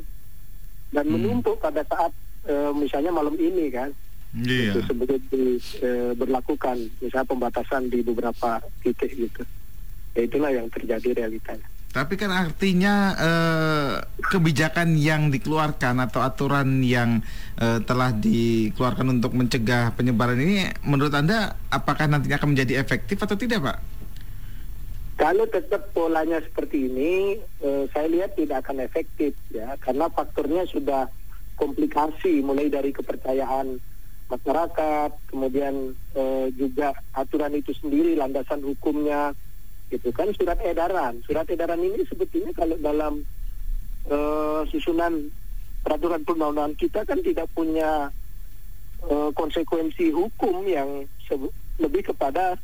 dan 0.93 1.05
hmm. 1.09 1.13
menumpuk 1.17 1.57
pada 1.57 1.81
saat 1.89 2.13
uh, 2.45 2.77
misalnya 2.77 3.09
malam 3.09 3.33
ini 3.41 3.73
kan. 3.73 3.89
Yeah. 4.37 4.77
Itu 4.77 4.81
sebelum 4.85 5.21
diberlakukan 5.33 6.77
uh, 6.77 7.01
misalnya 7.01 7.29
pembatasan 7.29 7.89
di 7.89 8.05
beberapa 8.05 8.61
titik 8.85 9.17
gitu. 9.17 9.43
Ya 10.13 10.29
itulah 10.29 10.53
yang 10.53 10.69
terjadi 10.69 11.25
realitanya. 11.25 11.65
Tapi 11.93 12.17
kan 12.17 12.33
artinya 12.33 13.13
eh, 13.21 13.93
kebijakan 14.25 14.97
yang 14.97 15.29
dikeluarkan 15.29 16.01
atau 16.01 16.25
aturan 16.25 16.81
yang 16.81 17.21
eh, 17.61 17.85
telah 17.85 18.17
dikeluarkan 18.17 19.21
untuk 19.21 19.37
mencegah 19.37 19.93
penyebaran 19.93 20.41
ini, 20.41 20.73
menurut 20.89 21.13
anda 21.13 21.53
apakah 21.69 22.09
nantinya 22.09 22.41
akan 22.41 22.57
menjadi 22.57 22.81
efektif 22.81 23.21
atau 23.21 23.37
tidak, 23.37 23.61
Pak? 23.61 23.79
Kalau 25.21 25.45
tetap 25.45 25.93
polanya 25.93 26.41
seperti 26.41 26.89
ini, 26.89 27.37
eh, 27.61 27.85
saya 27.93 28.09
lihat 28.09 28.41
tidak 28.41 28.65
akan 28.65 28.89
efektif 28.89 29.37
ya, 29.53 29.77
karena 29.77 30.09
faktornya 30.09 30.65
sudah 30.65 31.13
komplikasi 31.61 32.41
mulai 32.41 32.73
dari 32.73 32.97
kepercayaan 32.97 33.77
masyarakat, 34.33 35.13
kemudian 35.29 35.93
eh, 36.17 36.49
juga 36.57 36.97
aturan 37.13 37.53
itu 37.53 37.77
sendiri, 37.77 38.17
landasan 38.17 38.65
hukumnya, 38.65 39.37
gitu 39.93 40.09
kan 40.17 40.33
surat 40.33 40.57
edaran. 40.65 41.21
Surat 41.29 41.45
edaran 41.53 41.85
ini 41.85 42.01
sebetulnya 42.09 42.57
kalau 42.57 42.77
dalam 42.81 43.21
eh, 44.09 44.61
susunan 44.73 45.29
peraturan 45.85 46.25
perundang-undangan 46.25 46.75
kita 46.81 47.05
kan 47.05 47.21
tidak 47.21 47.47
punya 47.53 48.09
eh, 49.05 49.31
konsekuensi 49.37 50.09
hukum 50.17 50.65
yang 50.65 51.05
lebih 51.81 52.13
kepada 52.13 52.57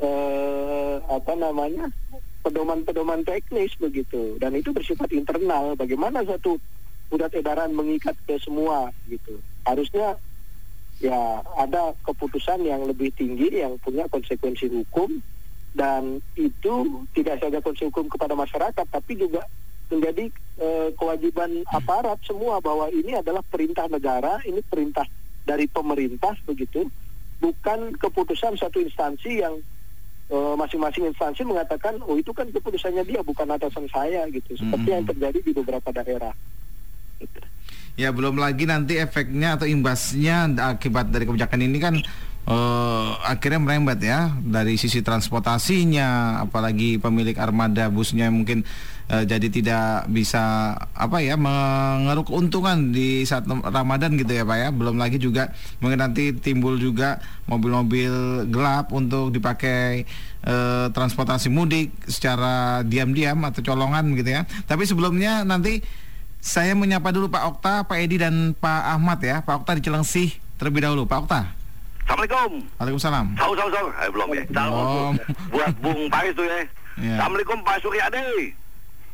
eh, 0.00 0.96
apa 1.04 1.32
namanya 1.36 1.92
pedoman-pedoman 2.40 3.20
teknis 3.28 3.76
begitu. 3.76 4.40
Dan 4.40 4.56
itu 4.56 4.72
bersifat 4.72 5.12
internal. 5.12 5.76
Bagaimana 5.76 6.24
satu 6.24 6.56
surat 7.12 7.32
edaran 7.36 7.76
mengikat 7.76 8.16
ke 8.24 8.40
semua 8.40 8.88
gitu. 9.12 9.36
Harusnya 9.68 10.16
ya 11.00 11.40
ada 11.56 11.96
keputusan 12.04 12.64
yang 12.64 12.84
lebih 12.84 13.10
tinggi 13.16 13.60
yang 13.60 13.76
punya 13.80 14.04
konsekuensi 14.08 14.68
hukum 14.68 15.20
dan 15.70 16.18
itu 16.34 17.06
tidak 17.14 17.38
saja 17.38 17.58
konsekuensi 17.62 17.88
hukum 17.90 18.06
kepada 18.10 18.34
masyarakat 18.34 18.86
tapi 18.90 19.12
juga 19.14 19.46
menjadi 19.90 20.30
eh, 20.58 20.88
kewajiban 20.94 21.62
aparat 21.70 22.18
semua 22.26 22.58
bahwa 22.62 22.90
ini 22.90 23.14
adalah 23.14 23.42
perintah 23.46 23.86
negara 23.86 24.38
ini 24.46 24.62
perintah 24.66 25.06
dari 25.46 25.66
pemerintah 25.70 26.34
begitu 26.46 26.86
bukan 27.38 27.94
keputusan 27.98 28.58
satu 28.58 28.82
instansi 28.82 29.42
yang 29.42 29.58
eh, 30.30 30.54
masing-masing 30.58 31.10
instansi 31.10 31.42
mengatakan 31.46 31.98
oh 32.02 32.14
itu 32.18 32.30
kan 32.34 32.50
keputusannya 32.50 33.02
dia 33.06 33.22
bukan 33.22 33.50
atasan 33.50 33.86
saya 33.90 34.26
gitu 34.30 34.58
seperti 34.58 34.88
Hmm. 34.90 34.96
yang 35.02 35.06
terjadi 35.06 35.38
di 35.42 35.52
beberapa 35.54 35.90
daerah 35.94 36.34
Gitu. 37.20 37.38
Ya 38.00 38.08
belum 38.16 38.40
lagi 38.40 38.64
nanti 38.64 38.96
efeknya 38.96 39.60
atau 39.60 39.68
imbasnya 39.68 40.48
akibat 40.56 41.12
dari 41.12 41.28
kebijakan 41.28 41.60
ini 41.60 41.76
kan 41.76 41.94
eh, 42.48 43.10
akhirnya 43.26 43.60
merembet 43.60 44.00
ya 44.00 44.32
dari 44.40 44.80
sisi 44.80 45.04
transportasinya, 45.04 46.40
apalagi 46.44 46.96
pemilik 46.96 47.36
armada 47.36 47.92
busnya 47.92 48.32
mungkin 48.32 48.64
eh, 49.10 49.24
jadi 49.26 49.48
tidak 49.50 50.08
bisa 50.08 50.76
apa 50.94 51.20
ya 51.20 51.34
mengeruk 51.34 52.30
keuntungan 52.30 52.94
di 52.94 53.26
saat 53.28 53.44
Ramadan 53.48 54.16
gitu 54.16 54.32
ya 54.32 54.46
Pak 54.46 54.56
ya. 54.56 54.68
Belum 54.72 54.96
lagi 54.96 55.18
juga 55.20 55.52
mungkin 55.84 56.00
nanti 56.00 56.32
timbul 56.32 56.80
juga 56.80 57.20
mobil-mobil 57.50 58.46
gelap 58.48 58.94
untuk 58.94 59.34
dipakai 59.34 60.06
eh, 60.46 60.86
transportasi 60.94 61.52
mudik 61.52 61.92
secara 62.08 62.80
diam-diam 62.86 63.42
atau 63.44 63.60
colongan 63.60 64.16
gitu 64.16 64.30
ya. 64.32 64.48
Tapi 64.64 64.88
sebelumnya 64.88 65.44
nanti 65.44 65.82
saya 66.40 66.72
menyapa 66.72 67.12
dulu 67.12 67.28
Pak 67.28 67.44
Okta, 67.52 67.74
Pak 67.84 67.98
Edi 68.00 68.16
dan 68.16 68.56
Pak 68.56 68.96
Ahmad 68.96 69.20
ya. 69.20 69.44
Pak 69.44 69.60
Okta 69.60 69.76
di 69.76 69.84
Cilengsi 69.84 70.24
terlebih 70.56 70.88
dahulu. 70.88 71.04
Pak 71.04 71.18
Okta. 71.28 71.59
Assalamualaikum. 72.10 72.52
Waalaikumsalam. 72.82 73.26
Sahur, 73.38 73.54
sahur, 73.54 73.70
sahur. 73.70 73.92
Eh, 74.02 74.10
belum 74.10 74.28
ya. 74.34 74.44
Salam 74.50 74.74
Belum. 74.74 75.14
buat 75.54 75.74
Bung 75.78 76.00
Paris 76.10 76.34
tuh 76.34 76.42
ya. 76.42 76.58
Ya. 76.98 77.14
Assalamualaikum 77.14 77.58
Pak 77.62 77.76
Suryadi. 77.86 78.30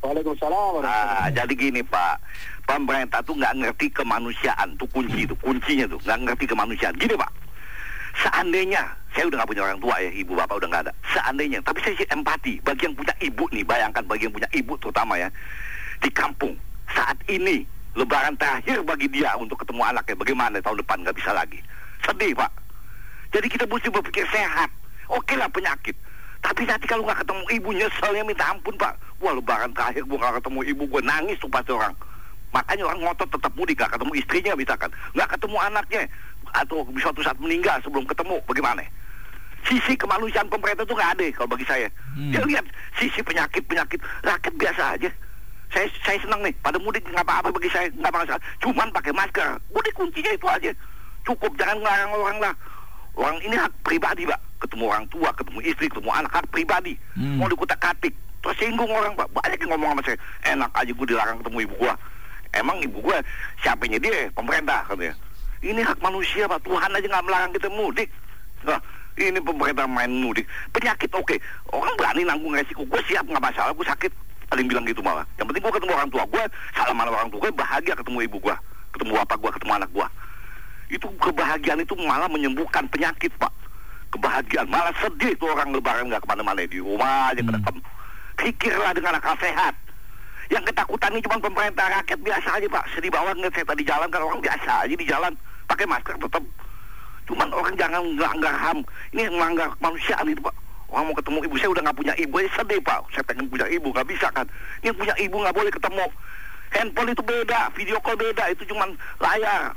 Waalaikumsalam 0.00 0.80
Ah, 0.80 1.28
jadi 1.28 1.52
gini 1.52 1.84
Pak, 1.84 2.16
pemerintah 2.64 3.20
tuh 3.20 3.36
nggak 3.36 3.52
ngerti 3.52 3.92
kemanusiaan 3.92 4.80
tuh 4.80 4.88
kunci 4.96 5.28
itu, 5.28 5.36
kuncinya 5.44 5.84
tuh 5.92 6.00
nggak 6.08 6.18
ngerti 6.24 6.44
kemanusiaan. 6.48 6.96
Gini 6.96 7.12
Pak, 7.20 7.30
seandainya 8.24 8.80
saya 9.12 9.28
udah 9.28 9.44
nggak 9.44 9.50
punya 9.52 9.62
orang 9.68 9.80
tua 9.84 9.94
ya, 10.00 10.10
ibu 10.16 10.32
bapak 10.32 10.56
udah 10.56 10.68
nggak 10.72 10.82
ada. 10.88 10.92
Seandainya, 11.12 11.60
tapi 11.68 11.84
saya 11.84 12.00
sih 12.00 12.08
empati 12.08 12.64
bagi 12.64 12.88
yang 12.88 12.96
punya 12.96 13.12
ibu 13.20 13.44
nih, 13.52 13.64
bayangkan 13.68 14.04
bagi 14.08 14.24
yang 14.24 14.32
punya 14.32 14.48
ibu 14.56 14.72
terutama 14.80 15.20
ya 15.20 15.28
di 16.00 16.08
kampung 16.16 16.56
saat 16.96 17.20
ini 17.28 17.68
Lebaran 17.96 18.36
terakhir 18.36 18.84
bagi 18.84 19.08
dia 19.08 19.32
untuk 19.40 19.56
ketemu 19.64 19.80
anaknya. 19.84 20.16
Bagaimana 20.20 20.60
tahun 20.60 20.84
depan 20.84 21.00
nggak 21.00 21.16
bisa 21.16 21.32
lagi? 21.32 21.56
Sedih 22.04 22.36
Pak. 22.36 22.65
Jadi 23.33 23.47
kita 23.50 23.64
mesti 23.66 23.88
berpikir 23.90 24.26
sehat. 24.30 24.71
Oke 25.11 25.38
lah 25.38 25.50
penyakit. 25.50 25.95
Tapi 26.42 26.62
nanti 26.62 26.87
kalau 26.87 27.02
nggak 27.02 27.26
ketemu 27.26 27.45
ibu 27.59 27.71
nyeselnya 27.75 28.23
minta 28.23 28.45
ampun 28.47 28.75
pak. 28.78 28.95
Wah 29.18 29.35
lebaran 29.35 29.73
terakhir 29.75 30.06
gue 30.06 30.18
nggak 30.18 30.38
ketemu 30.42 30.61
ibu 30.75 30.83
gue 30.87 31.02
nangis 31.02 31.38
tuh 31.42 31.50
pasti 31.50 31.75
orang. 31.75 31.95
Makanya 32.54 32.85
orang 32.87 33.00
ngotot 33.02 33.28
tetap 33.35 33.52
mudik 33.59 33.76
nggak 33.78 33.92
ketemu 33.99 34.12
istrinya 34.14 34.52
misalkan. 34.54 34.90
Nggak 35.18 35.28
ketemu 35.35 35.56
anaknya. 35.59 36.02
Atau 36.54 36.87
suatu 37.02 37.21
saat 37.26 37.38
meninggal 37.42 37.83
sebelum 37.83 38.06
ketemu. 38.06 38.38
Bagaimana? 38.47 38.83
Sisi 39.66 39.99
kemanusiaan 39.99 40.47
pemerintah 40.47 40.87
tuh 40.87 40.95
nggak 40.95 41.12
ada 41.18 41.26
kalau 41.35 41.50
bagi 41.50 41.66
saya. 41.66 41.88
Hmm. 42.14 42.30
Dia 42.30 42.42
lihat 42.47 42.64
sisi 43.02 43.18
penyakit-penyakit 43.18 43.99
rakyat 44.23 44.54
biasa 44.54 44.83
aja. 44.95 45.11
Saya 45.75 45.90
saya 46.06 46.18
senang 46.23 46.47
nih 46.47 46.54
pada 46.62 46.78
mudik 46.78 47.02
nggak 47.11 47.26
apa-apa 47.26 47.50
bagi 47.50 47.66
saya 47.75 47.90
nggak 47.90 48.14
masalah. 48.14 48.42
Cuman 48.62 48.88
pakai 48.95 49.11
masker. 49.11 49.59
Udah 49.75 49.92
kuncinya 49.99 50.30
itu 50.30 50.47
aja. 50.47 50.71
Cukup 51.26 51.50
jangan 51.59 51.83
ngelarang 51.83 52.14
orang 52.14 52.38
lah. 52.38 52.54
Orang 53.16 53.40
ini 53.40 53.56
hak 53.56 53.73
pribadi 53.80 54.28
pak. 54.28 54.40
Ketemu 54.61 54.85
orang 54.92 55.04
tua, 55.08 55.32
ketemu 55.32 55.58
istri, 55.64 55.88
ketemu 55.88 56.12
anak 56.12 56.32
hak 56.37 56.46
pribadi. 56.52 56.94
Hmm. 57.16 57.40
Mau 57.40 57.49
dikutak 57.49 57.80
katik. 57.80 58.12
Tersinggung 58.44 58.92
orang 58.92 59.16
pak. 59.16 59.28
Banyak 59.32 59.56
yang 59.56 59.73
ngomong 59.73 59.96
sama 59.96 60.02
saya. 60.04 60.18
Enak 60.44 60.70
aja 60.76 60.92
gue 60.92 61.06
dilarang 61.08 61.37
ketemu 61.40 61.58
ibu 61.64 61.75
gua. 61.80 61.94
Emang 62.52 62.76
ibu 62.85 63.00
gua 63.00 63.20
siapanya 63.64 63.99
dia 64.00 64.28
pemerintah 64.37 64.85
katanya. 64.85 65.16
Ini 65.64 65.80
hak 65.80 65.99
manusia 66.04 66.44
pak. 66.44 66.61
Tuhan 66.61 66.92
aja 66.92 67.06
nggak 67.08 67.25
melarang 67.25 67.50
kita 67.56 67.68
mudik. 67.73 68.08
Nah, 68.68 68.80
ini 69.16 69.40
pemerintah 69.40 69.88
main 69.88 70.12
mudik. 70.12 70.44
Penyakit 70.76 71.08
oke. 71.16 71.37
Orang 71.73 71.96
berani 71.96 72.28
nanggung 72.28 72.52
resiko. 72.52 72.85
Gue 72.85 73.00
siap 73.08 73.25
nggak 73.25 73.40
masalah. 73.40 73.73
Gue 73.73 73.88
sakit. 73.88 74.12
Paling 74.46 74.68
bilang 74.68 74.85
gitu 74.85 75.00
malah. 75.00 75.25
Yang 75.40 75.50
penting 75.50 75.62
gue 75.64 75.73
ketemu 75.73 75.92
orang 75.96 76.11
tua 76.12 76.25
gue. 76.28 76.44
Salaman 76.76 77.08
orang 77.08 77.28
tua 77.32 77.49
gue 77.49 77.52
bahagia 77.56 77.96
ketemu 77.96 78.28
ibu 78.28 78.37
gue. 78.44 78.56
Ketemu 78.92 79.12
bapak 79.25 79.37
gue, 79.40 79.50
ketemu 79.56 79.73
anak 79.80 79.90
gue. 79.90 80.06
Itu 80.86 81.10
kebahagiaan 81.18 81.82
itu 81.82 81.94
malah 81.98 82.30
menyembuhkan 82.30 82.86
penyakit 82.86 83.32
pak. 83.38 83.50
Kebahagiaan. 84.14 84.70
Malah 84.70 84.94
sedih 85.02 85.34
tuh 85.34 85.50
orang 85.50 85.74
lebaran 85.74 86.06
nggak 86.06 86.22
ke 86.22 86.28
mana-mana. 86.30 86.62
Di 86.62 86.78
rumah 86.78 87.34
aja 87.34 87.42
Hmm. 87.42 87.82
Pikirlah 88.36 88.92
dengan 88.92 89.16
akal 89.16 89.34
sehat. 89.40 89.74
Yang 90.46 90.70
ketakutan 90.70 91.10
ini 91.10 91.24
cuma 91.26 91.42
pemerintah 91.42 91.90
rakyat 91.90 92.18
biasa 92.22 92.48
aja 92.60 92.66
pak. 92.70 92.84
Sedih 92.94 93.10
bawah 93.10 93.34
ngeliat 93.34 93.54
saya 93.56 93.66
tadi 93.66 93.82
jalan 93.82 94.08
kan 94.12 94.22
orang 94.22 94.38
biasa 94.38 94.72
aja 94.86 94.94
di 94.94 95.06
jalan. 95.08 95.32
Pakai 95.66 95.86
masker 95.90 96.14
tetap. 96.20 96.44
Cuman 97.26 97.48
orang 97.50 97.74
jangan 97.74 98.02
melanggar 98.06 98.54
HAM. 98.54 98.78
Ini 99.10 99.26
melanggar 99.34 99.74
kemanusiaan 99.80 100.30
itu 100.30 100.38
pak. 100.38 100.54
Orang 100.86 101.10
mau 101.10 101.16
ketemu 101.18 101.38
ibu 101.50 101.56
saya 101.58 101.70
udah 101.74 101.82
nggak 101.82 101.98
punya 101.98 102.14
ibu 102.14 102.34
aja 102.38 102.50
sedih 102.62 102.80
pak. 102.86 103.00
Saya 103.10 103.24
pengen 103.26 103.46
punya 103.50 103.66
ibu 103.66 103.88
nggak 103.90 104.06
bisa 104.06 104.28
kan. 104.30 104.46
Ini 104.84 104.94
yang 104.94 104.96
punya 105.00 105.14
ibu 105.18 105.36
nggak 105.42 105.56
boleh 105.56 105.72
ketemu. 105.74 106.06
Handphone 106.66 107.10
itu 107.10 107.22
beda, 107.26 107.60
video 107.74 107.98
call 107.98 108.14
beda. 108.14 108.44
Itu 108.54 108.62
cuman 108.70 108.94
layar. 109.18 109.74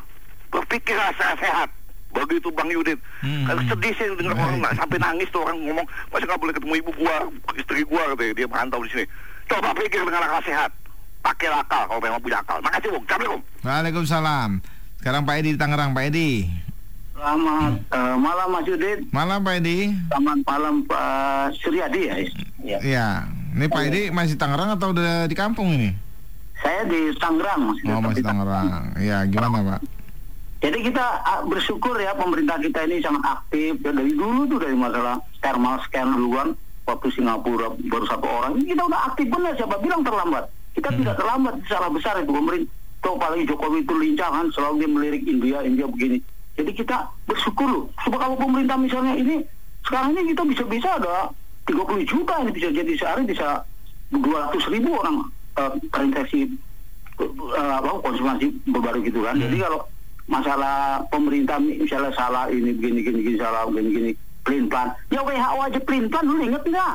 Secara 0.53 1.35
sehat. 1.37 1.69
Begitu 2.09 2.49
Bang 2.49 2.73
Yudit. 2.73 2.97
Hmm. 3.21 3.45
Kalau 3.45 3.61
sedih 3.69 3.93
sih 3.93 4.05
dengar 4.17 4.33
orang 4.33 4.57
nggak 4.65 4.75
sampai 4.81 4.97
nangis 4.97 5.29
tuh 5.29 5.45
orang 5.45 5.61
ngomong 5.61 5.85
masa 6.09 6.25
nggak 6.25 6.41
boleh 6.41 6.53
ketemu 6.57 6.73
ibu 6.81 6.91
gua, 6.97 7.15
istri 7.53 7.81
gua 7.85 8.03
katanya 8.13 8.33
dia 8.33 8.47
merantau 8.49 8.81
di 8.81 8.89
sini. 8.89 9.05
Coba 9.45 9.69
pikir 9.77 10.01
dengan 10.01 10.25
akal 10.25 10.41
sehat. 10.41 10.71
Pakai 11.21 11.53
akal 11.53 11.85
kalau 11.85 12.01
memang 12.01 12.17
punya 12.17 12.41
akal. 12.41 12.57
Makasih 12.65 12.89
Bung. 12.89 13.05
Assalamualaikum. 13.05 13.41
Waalaikumsalam. 13.61 14.49
Sekarang 14.97 15.21
Pak 15.29 15.35
Edi 15.37 15.49
di 15.53 15.59
Tangerang, 15.61 15.93
Pak 15.93 16.03
Edi. 16.09 16.31
Selamat 17.13 17.73
eh, 17.77 18.15
malam 18.15 18.47
Mas 18.47 18.65
Yudit, 18.65 18.99
Malam 19.11 19.39
Pak 19.43 19.55
Edi. 19.59 19.79
selamat 20.07 20.39
malam 20.47 20.75
Pak 20.87 21.51
Suryadi 21.59 22.01
ya. 22.07 22.15
ya. 22.63 22.77
Ya, 22.79 23.07
ini 23.53 23.67
Pak 23.67 23.83
Edi 23.91 24.01
masih 24.09 24.39
Tangerang 24.39 24.73
atau 24.73 24.95
udah 24.95 25.27
di 25.27 25.35
kampung 25.35 25.75
ini? 25.75 25.91
Saya 26.63 26.87
di 26.87 27.11
Tangerang 27.19 27.69
Mas. 27.69 27.77
Oh 27.85 28.01
masih 28.01 28.23
di 28.23 28.25
Tangerang. 28.25 28.67
Ya 28.97 29.27
gimana 29.27 29.77
Pak? 29.77 29.98
Jadi 30.59 30.91
kita 30.91 31.05
ah, 31.23 31.41
bersyukur 31.47 31.95
ya 31.95 32.11
pemerintah 32.19 32.59
kita 32.59 32.83
ini 32.83 32.99
sangat 32.99 33.23
aktif. 33.39 33.79
Ya, 33.79 33.95
dari 33.95 34.11
dulu 34.11 34.43
tuh 34.51 34.59
dari 34.59 34.75
masalah 34.75 35.23
thermal 35.39 35.79
scan 35.87 36.11
duluan 36.11 36.51
waktu 36.83 37.07
Singapura 37.15 37.71
baru 37.87 38.05
satu 38.09 38.27
orang 38.27 38.59
ini 38.59 38.73
kita 38.75 38.83
udah 38.83 38.99
aktif 39.13 39.29
benar 39.31 39.55
siapa 39.55 39.79
bilang 39.79 40.03
terlambat? 40.03 40.51
Kita 40.75 40.89
tidak 40.91 41.15
terlambat 41.15 41.53
salah 41.71 41.87
besar 41.87 42.19
itu 42.19 42.31
pemerintah. 42.31 42.71
Tuh 42.99 43.15
apalagi 43.15 43.47
Jokowi 43.47 43.87
itu 43.87 43.95
lincah 43.95 44.27
kan 44.27 44.45
selalu 44.51 44.83
dia 44.83 44.89
melirik 44.91 45.23
India 45.23 45.57
India 45.63 45.87
begini. 45.87 46.19
Jadi 46.59 46.71
kita 46.75 47.07
bersyukur 47.23 47.67
loh. 47.71 47.85
Coba 48.03 48.27
kalau 48.27 48.35
pemerintah 48.35 48.75
misalnya 48.75 49.15
ini 49.15 49.39
sekarang 49.87 50.11
ini 50.11 50.35
kita 50.35 50.43
bisa 50.43 50.63
bisa 50.67 50.89
ada 50.99 51.31
30 51.71 52.03
juta 52.03 52.33
ini 52.43 52.51
bisa 52.51 52.67
jadi 52.67 52.91
sehari 52.99 53.23
bisa 53.23 53.63
200 54.11 54.59
ribu 54.75 54.91
orang 54.99 55.23
eh, 55.55 55.71
terinfeksi 55.87 56.51
eh, 57.23 57.71
apa 57.79 58.03
konsumsi 58.03 58.51
baru 58.67 58.99
gitu 59.07 59.23
kan. 59.23 59.39
Jadi 59.39 59.55
kalau 59.63 59.87
masalah 60.29 61.01
pemerintah 61.09 61.57
misalnya 61.57 62.13
salah 62.13 62.45
ini 62.47 62.69
begini 62.71 63.01
gini 63.01 63.19
gini 63.25 63.37
salah 63.41 63.65
begini 63.65 64.13
gini 64.45 64.65
plan. 64.69 64.93
Ya 65.09 65.21
WHO 65.21 65.57
aja 65.59 65.79
plan 65.81 66.05
plan 66.09 66.25
dulu 66.25 66.41
inget 66.45 66.63
nggak? 66.63 66.93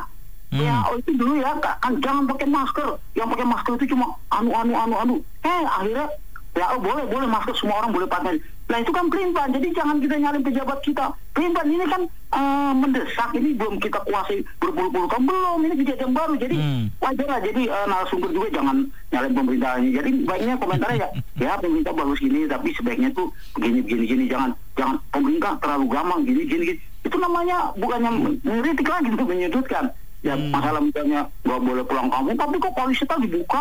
Hmm. 0.54 0.62
WHO 0.62 0.90
itu 1.02 1.10
dulu 1.18 1.34
ya 1.42 1.50
ka- 1.58 1.78
kan 1.82 1.98
jangan 1.98 2.24
pakai 2.30 2.46
masker. 2.46 2.88
Yang 3.18 3.28
pakai 3.34 3.46
masker 3.46 3.72
itu 3.74 3.86
cuma 3.94 4.06
anu 4.30 4.50
anu 4.54 4.72
anu 4.74 4.94
anu. 4.96 5.14
Eh 5.42 5.62
akhirnya 5.66 6.06
WHO 6.54 6.76
boleh 6.78 7.04
boleh 7.10 7.28
masker 7.28 7.54
semua 7.58 7.82
orang 7.82 7.90
boleh 7.90 8.08
pakai. 8.08 8.34
Nah 8.64 8.80
itu 8.80 8.90
kan 8.96 9.12
pelimpan, 9.12 9.52
jadi 9.52 9.68
jangan 9.76 10.00
kita 10.00 10.16
nyalin 10.16 10.40
pejabat 10.40 10.78
kita. 10.80 11.12
Pelimpan 11.36 11.66
ini 11.68 11.84
kan 11.84 12.02
uh, 12.32 12.72
mendesak, 12.72 13.30
ini 13.36 13.52
belum 13.52 13.76
kita 13.76 14.00
kuasai 14.08 14.40
berpuluh-puluh 14.56 15.04
tahun, 15.12 15.24
belum, 15.28 15.58
ini 15.68 15.74
kejadian 15.84 16.12
baru. 16.16 16.34
Jadi 16.40 16.56
Hmm. 16.56 16.86
wajar 16.96 17.28
lah, 17.28 17.40
jadi 17.44 17.62
uh, 17.68 17.86
narasumber 17.90 18.30
juga 18.32 18.48
jangan 18.56 18.88
nyalin 19.12 19.32
pemerintahnya. 19.36 19.90
Jadi 20.00 20.10
baiknya 20.24 20.54
komentarnya 20.56 20.96
ya, 20.96 21.08
ya 21.44 21.52
pemerintah 21.60 21.92
bagus 21.92 22.18
gini, 22.24 22.48
tapi 22.48 22.68
sebaiknya 22.72 23.10
tuh 23.12 23.28
begini, 23.52 23.78
begini, 23.84 24.04
gini. 24.08 24.24
Jangan, 24.32 24.50
jangan 24.80 24.96
pemerintah 25.12 25.52
terlalu 25.60 25.84
gampang, 25.92 26.20
gini, 26.24 26.42
gini, 26.48 26.62
gini. 26.72 26.80
Itu 27.04 27.16
namanya 27.20 27.56
bukannya 27.76 28.10
mengkritik 28.40 28.88
lagi 28.88 29.08
untuk 29.12 29.28
menyudutkan. 29.28 29.84
Ya 30.24 30.32
masalah 30.40 30.80
misalnya 30.80 31.28
nggak 31.44 31.60
boleh 31.60 31.84
pulang 31.84 32.08
kampung, 32.08 32.32
tapi 32.32 32.56
kok 32.56 32.72
pariwisata 32.72 33.20
dibuka? 33.20 33.60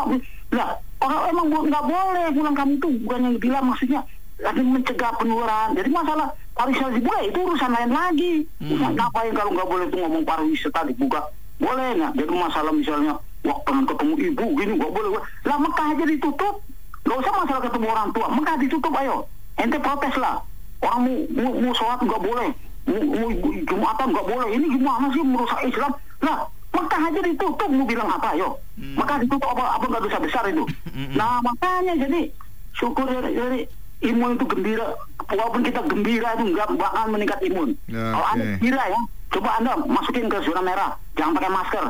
Lah, 0.56 0.80
orang 1.04 1.22
emang 1.28 1.46
nggak 1.52 1.86
boleh 1.92 2.26
pulang 2.32 2.56
kampung 2.56 2.80
tuh, 2.80 2.94
bukan 3.04 3.20
yang 3.20 3.36
bilang 3.36 3.68
maksudnya 3.68 4.00
lagi 4.44 4.62
mencegah 4.62 5.12
penularan. 5.16 5.74
Jadi 5.74 5.90
masalah 5.90 6.28
pariwisata 6.54 6.92
dibuka 7.00 7.20
itu 7.24 7.40
urusan 7.40 7.72
lain 7.72 7.92
lagi. 7.92 8.34
Urusan 8.60 8.92
ngapain 9.00 9.32
kalau 9.32 9.52
nggak 9.56 9.70
boleh 9.72 9.86
tuh 9.88 10.00
ngomong 10.04 10.24
pariwisata 10.28 10.80
dibuka? 10.92 11.20
Boleh 11.58 11.90
nggak? 11.96 12.12
Jadi 12.20 12.32
masalah 12.36 12.72
misalnya, 12.76 13.14
wah 13.48 13.58
pengen 13.64 13.86
ketemu 13.88 14.14
ibu 14.20 14.46
gini 14.60 14.74
nggak 14.76 14.92
boleh. 14.92 15.10
Lah 15.48 15.58
Mekah 15.58 15.88
aja 15.96 16.06
ditutup. 16.06 16.56
Nggak 17.04 17.18
usah 17.20 17.34
masalah 17.36 17.62
ketemu 17.64 17.88
orang 17.88 18.10
tua. 18.12 18.28
Mekah 18.32 18.56
ditutup 18.60 18.94
ayo. 19.00 19.16
Ente 19.56 19.78
protes 19.80 20.16
lah. 20.20 20.36
Orang 20.84 21.00
mau, 21.08 21.16
mau, 21.32 21.54
mau 21.64 21.74
sholat 21.74 22.00
nggak 22.04 22.22
boleh. 22.22 22.50
Mau, 22.84 23.00
mau 23.00 23.28
Jumatan 23.64 24.08
nggak 24.12 24.28
boleh. 24.28 24.48
Ini 24.60 24.66
gimana 24.68 25.06
sih 25.16 25.24
merusak 25.24 25.62
Islam? 25.64 25.92
Lah 26.20 26.38
Mekah 26.74 27.02
aja 27.06 27.20
ditutup 27.22 27.70
mau 27.70 27.86
bilang 27.86 28.10
apa 28.10 28.34
ayo? 28.36 28.60
Mekah 28.76 29.18
ditutup 29.24 29.50
apa 29.56 29.78
apa 29.80 29.86
nggak 29.88 30.04
dosa 30.04 30.20
besar 30.20 30.44
itu? 30.50 30.66
Nah 31.18 31.38
makanya 31.46 31.94
jadi 31.94 32.34
syukur 32.74 33.06
dari, 33.06 33.38
dari 33.38 33.62
imun 34.04 34.36
itu 34.36 34.46
gembira. 34.46 34.88
Walaupun 35.24 35.62
kita 35.64 35.82
gembira 35.88 36.30
itu 36.36 36.44
nggak 36.52 36.70
bakal 36.76 37.06
meningkat 37.10 37.40
imun. 37.48 37.70
Ya, 37.88 38.12
Kalau 38.12 38.28
anda 38.36 38.44
gembira 38.60 38.84
ya, 38.92 39.02
coba 39.32 39.50
anda 39.58 39.72
masukin 39.88 40.28
ke 40.28 40.38
zona 40.44 40.62
merah, 40.62 40.92
jangan 41.16 41.34
pakai 41.40 41.52
masker. 41.52 41.86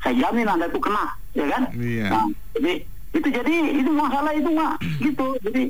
Saya 0.00 0.14
jamin 0.16 0.48
anda 0.48 0.66
itu 0.66 0.80
kena, 0.80 1.04
ya 1.36 1.46
kan? 1.52 1.62
Iya. 1.76 2.08
Nah, 2.08 2.26
jadi 2.56 2.72
itu 3.10 3.28
jadi 3.28 3.54
itu 3.84 3.90
masalah 3.92 4.32
itu 4.32 4.50
mak 4.50 4.72
gitu. 5.04 5.26
Jadi 5.44 5.62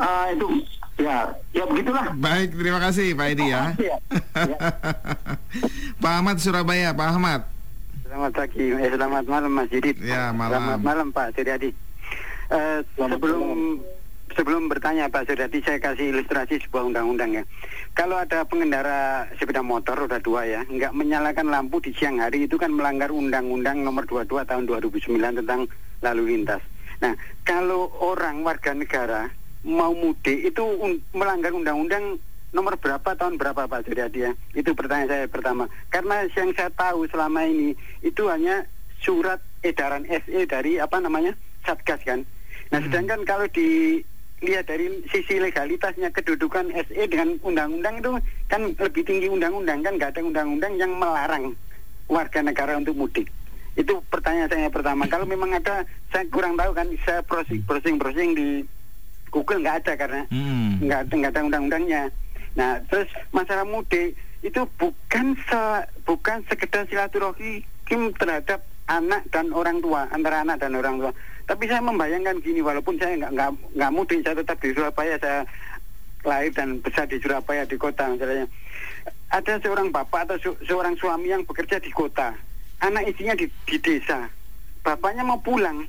eh, 0.00 0.26
itu 0.32 0.46
ya 0.96 1.16
ya 1.52 1.64
begitulah. 1.68 2.06
Baik, 2.16 2.56
terima 2.56 2.80
kasih 2.80 3.12
Pak 3.12 3.26
Edi 3.36 3.46
ya. 3.52 3.62
Iya. 3.76 3.96
Ya. 4.48 4.58
Pak 6.02 6.12
Ahmad 6.24 6.36
Surabaya, 6.40 6.96
Pak 6.96 7.08
Ahmad. 7.12 7.40
Selamat 8.06 8.32
pagi, 8.32 8.64
eh, 8.72 8.88
selamat 8.88 9.24
malam 9.28 9.50
Mas 9.52 9.68
Didit. 9.68 9.96
Ya, 10.00 10.32
malam. 10.32 10.56
Selamat 10.56 10.80
malam 10.80 11.06
Pak 11.12 11.36
Suryadi. 11.36 11.70
Eh, 12.48 12.78
Selamat 12.96 13.18
sebelum 13.18 13.44
malam. 13.44 13.95
Sebelum 14.36 14.68
bertanya 14.68 15.08
Pak 15.08 15.26
Suryadi, 15.26 15.64
saya 15.64 15.80
kasih 15.80 16.12
ilustrasi 16.12 16.60
sebuah 16.68 16.86
undang-undang 16.92 17.32
ya. 17.40 17.42
Kalau 17.96 18.20
ada 18.20 18.44
pengendara 18.44 19.26
sepeda 19.40 19.64
motor 19.64 19.96
roda 20.04 20.20
dua 20.20 20.44
ya, 20.44 20.60
nggak 20.68 20.92
menyalakan 20.92 21.48
lampu 21.48 21.80
di 21.80 21.96
siang 21.96 22.20
hari 22.20 22.44
itu 22.44 22.60
kan 22.60 22.70
melanggar 22.70 23.08
Undang-Undang 23.08 23.80
Nomor 23.80 24.04
22 24.04 24.44
Tahun 24.44 24.64
2009 24.68 25.40
tentang 25.40 25.64
lalu 26.04 26.22
lintas. 26.36 26.60
Nah, 27.00 27.16
kalau 27.42 27.88
orang 28.04 28.44
warga 28.44 28.76
negara 28.76 29.32
mau 29.64 29.96
mudik 29.96 30.52
itu 30.52 30.62
un- 30.62 31.00
melanggar 31.16 31.50
Undang-Undang 31.56 32.20
nomor 32.54 32.78
berapa 32.80 33.16
tahun 33.16 33.36
berapa 33.36 33.68
Pak 33.68 33.84
Suryadi 33.88 34.28
ya? 34.28 34.32
Itu 34.52 34.72
pertanyaan 34.72 35.08
saya 35.10 35.24
pertama. 35.28 35.68
Karena 35.88 36.24
yang 36.32 36.52
saya 36.56 36.72
tahu 36.72 37.04
selama 37.08 37.44
ini 37.44 37.76
itu 38.00 38.28
hanya 38.32 38.64
surat 39.00 39.40
edaran 39.60 40.08
SE 40.08 40.48
dari 40.48 40.80
apa 40.80 41.00
namanya 41.00 41.36
Satgas 41.66 42.00
kan. 42.06 42.24
Nah, 42.72 42.80
sedangkan 42.80 43.22
kalau 43.28 43.46
dilihat 44.36 44.68
dari 44.68 45.00
sisi 45.08 45.40
legalitasnya 45.40 46.12
kedudukan 46.12 46.68
SE 46.86 47.02
dengan 47.08 47.40
undang-undang 47.40 47.94
itu 47.98 48.10
kan 48.52 48.60
lebih 48.68 49.02
tinggi 49.02 49.32
undang-undang 49.32 49.80
kan 49.80 49.96
nggak 49.96 50.12
ada 50.12 50.20
undang-undang 50.20 50.76
yang 50.76 50.92
melarang 50.92 51.56
warga 52.06 52.44
negara 52.44 52.76
untuk 52.76 52.94
mudik. 52.94 53.26
Itu 53.76 54.00
pertanyaan 54.08 54.48
saya 54.48 54.68
pertama. 54.72 55.04
Kalau 55.08 55.28
memang 55.28 55.52
ada, 55.52 55.84
saya 56.08 56.24
kurang 56.32 56.56
tahu 56.56 56.72
kan. 56.72 56.88
Saya 57.04 57.20
browsing 57.24 57.60
browsing, 57.64 57.96
browsing 58.00 58.30
di 58.32 58.48
Google 59.32 59.60
nggak 59.60 59.84
ada 59.84 59.92
karena 59.96 60.22
Hmm. 60.32 60.80
nggak 60.80 61.00
ada 61.08 61.12
nggak 61.12 61.32
ada 61.32 61.42
undang-undangnya. 61.44 62.02
Nah, 62.56 62.80
terus 62.88 63.08
masalah 63.36 63.68
mudik 63.68 64.16
itu 64.40 64.60
bukan 64.80 65.36
se, 65.48 65.60
bukan 66.04 66.40
sekedar 66.48 66.88
silaturahmi 66.88 67.64
terhadap 68.16 68.64
anak 68.86 69.22
dan 69.30 69.50
orang 69.50 69.82
tua 69.82 70.06
antara 70.10 70.42
anak 70.42 70.62
dan 70.62 70.74
orang 70.74 70.98
tua. 70.98 71.12
Tapi 71.46 71.64
saya 71.70 71.82
membayangkan 71.82 72.42
gini, 72.42 72.58
walaupun 72.62 72.98
saya 72.98 73.14
nggak 73.18 73.32
nggak 73.34 73.50
nggak 73.78 73.92
mudik, 73.94 74.20
saya 74.26 74.34
tetap 74.42 74.58
di 74.58 74.70
Surabaya, 74.74 75.14
saya 75.18 75.40
lahir 76.26 76.50
dan 76.50 76.82
besar 76.82 77.06
di 77.06 77.18
Surabaya 77.22 77.62
di 77.62 77.76
kota 77.78 78.10
misalnya. 78.10 78.46
Ada 79.30 79.58
seorang 79.62 79.90
bapak 79.90 80.26
atau 80.30 80.36
se- 80.42 80.60
seorang 80.66 80.94
suami 80.98 81.30
yang 81.30 81.42
bekerja 81.46 81.78
di 81.78 81.90
kota, 81.90 82.34
anak 82.82 83.06
istrinya 83.06 83.34
di, 83.38 83.46
di 83.66 83.78
desa, 83.78 84.26
bapaknya 84.82 85.22
mau 85.22 85.38
pulang, 85.38 85.86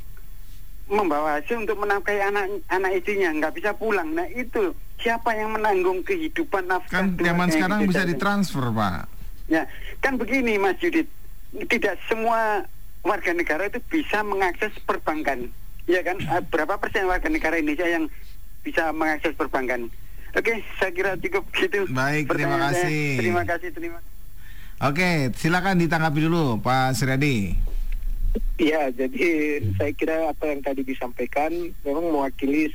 membawa 0.88 1.38
hasil 1.42 1.66
untuk 1.66 1.78
menafkahi 1.82 2.22
anak 2.22 2.46
anak 2.70 2.92
istrinya 2.96 3.30
nggak 3.36 3.54
bisa 3.60 3.76
pulang 3.76 4.16
nah 4.16 4.24
itu 4.32 4.72
siapa 4.98 5.36
yang 5.36 5.52
menanggung 5.52 6.00
kehidupan 6.02 6.64
nafkah 6.64 7.04
Kan 7.04 7.20
zaman 7.20 7.52
sekarang 7.52 7.80
bisa 7.86 8.08
ditransfer, 8.08 8.64
Pak. 8.72 9.06
ya 9.52 9.68
kan 10.00 10.16
begini 10.16 10.56
Mas 10.56 10.80
Yudit 10.80 11.06
tidak 11.68 12.00
semua 12.08 12.64
warga 13.02 13.32
negara 13.32 13.66
itu 13.66 13.80
bisa 13.88 14.22
mengakses 14.22 14.74
perbankan 14.84 15.50
ya 15.86 16.02
kan 16.02 16.18
Eh, 16.18 16.44
berapa 16.48 16.76
persen 16.76 17.06
warga 17.06 17.28
negara 17.28 17.56
Indonesia 17.56 17.88
yang 17.88 18.06
bisa 18.62 18.90
mengakses 18.92 19.34
perbankan 19.34 19.88
oke 20.34 20.54
saya 20.76 20.92
kira 20.92 21.12
cukup 21.18 21.44
gitu 21.54 21.86
Baik, 21.90 22.28
terima 22.28 22.58
Pertanyaan 22.58 22.74
saya. 22.74 22.84
kasih. 22.84 23.08
terima 23.18 23.44
kasih 23.44 23.70
terima 23.72 23.98
kasih 23.98 24.16
Oke, 24.78 25.34
silakan 25.34 25.82
ditanggapi 25.82 26.22
dulu 26.22 26.62
Pak 26.62 26.94
Suryadi. 26.94 27.50
Ya, 28.62 28.94
jadi 28.94 29.58
saya 29.74 29.90
kira 29.90 30.30
apa 30.30 30.54
yang 30.54 30.62
tadi 30.62 30.86
disampaikan 30.86 31.50
memang 31.82 32.14
mewakili 32.14 32.70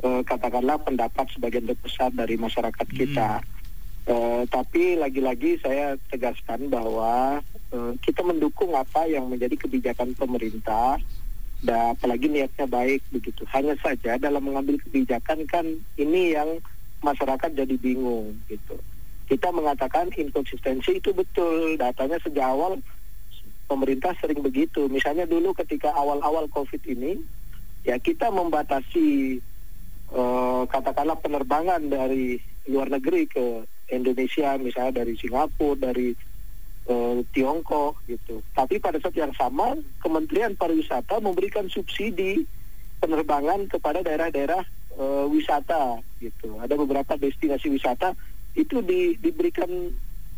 eh, 0.00 0.22
katakanlah 0.24 0.80
pendapat 0.80 1.28
sebagian 1.28 1.68
besar 1.84 2.08
dari 2.16 2.40
masyarakat 2.40 2.88
kita. 2.88 3.44
Eh, 4.08 4.42
tapi 4.48 4.96
lagi-lagi 4.96 5.60
saya 5.60 6.00
tegaskan 6.08 6.72
bahwa 6.72 7.44
eh, 7.72 7.92
kita 8.00 8.22
mendukung 8.24 8.72
apa 8.74 9.04
yang 9.08 9.28
menjadi 9.28 9.56
kebijakan 9.56 10.14
pemerintah 10.14 11.00
dan 11.58 11.98
apalagi 11.98 12.30
niatnya 12.30 12.66
baik 12.70 13.02
begitu. 13.10 13.42
Hanya 13.50 13.74
saja 13.82 14.14
dalam 14.14 14.46
mengambil 14.46 14.78
kebijakan 14.78 15.42
kan 15.50 15.66
ini 15.98 16.34
yang 16.34 16.62
masyarakat 17.02 17.50
jadi 17.54 17.74
bingung 17.78 18.38
gitu. 18.46 18.78
Kita 19.28 19.52
mengatakan 19.52 20.08
inkonsistensi 20.14 21.02
itu 21.02 21.12
betul, 21.12 21.76
datanya 21.76 22.16
sejak 22.24 22.48
awal 22.48 22.80
pemerintah 23.68 24.16
sering 24.18 24.40
begitu. 24.40 24.88
Misalnya 24.88 25.28
dulu 25.28 25.52
ketika 25.52 25.92
awal-awal 25.92 26.48
COVID 26.48 26.80
ini, 26.88 27.20
ya 27.84 28.00
kita 28.00 28.32
membatasi 28.32 29.38
eh, 30.14 30.62
katakanlah 30.70 31.20
penerbangan 31.20 31.92
dari 31.92 32.40
luar 32.70 32.88
negeri 32.88 33.28
ke 33.28 33.46
Indonesia, 33.92 34.56
misalnya 34.56 35.04
dari 35.04 35.16
Singapura, 35.16 35.92
dari 35.92 36.12
eh, 36.88 37.18
Tiongkok 37.36 38.00
gitu. 38.08 38.40
Tapi 38.56 38.80
pada 38.80 38.96
saat 38.98 39.14
yang 39.14 39.32
sama, 39.36 39.76
Kementerian 40.00 40.56
Pariwisata 40.56 41.20
memberikan 41.20 41.68
subsidi 41.68 42.42
penerbangan 42.98 43.68
kepada 43.68 44.00
daerah-daerah 44.02 44.64
eh, 44.96 45.24
wisata 45.28 46.00
gitu. 46.18 46.58
Ada 46.58 46.74
beberapa 46.74 47.14
destinasi 47.20 47.68
wisata 47.70 48.16
itu 48.56 48.80
di, 48.82 49.14
diberikan 49.20 49.68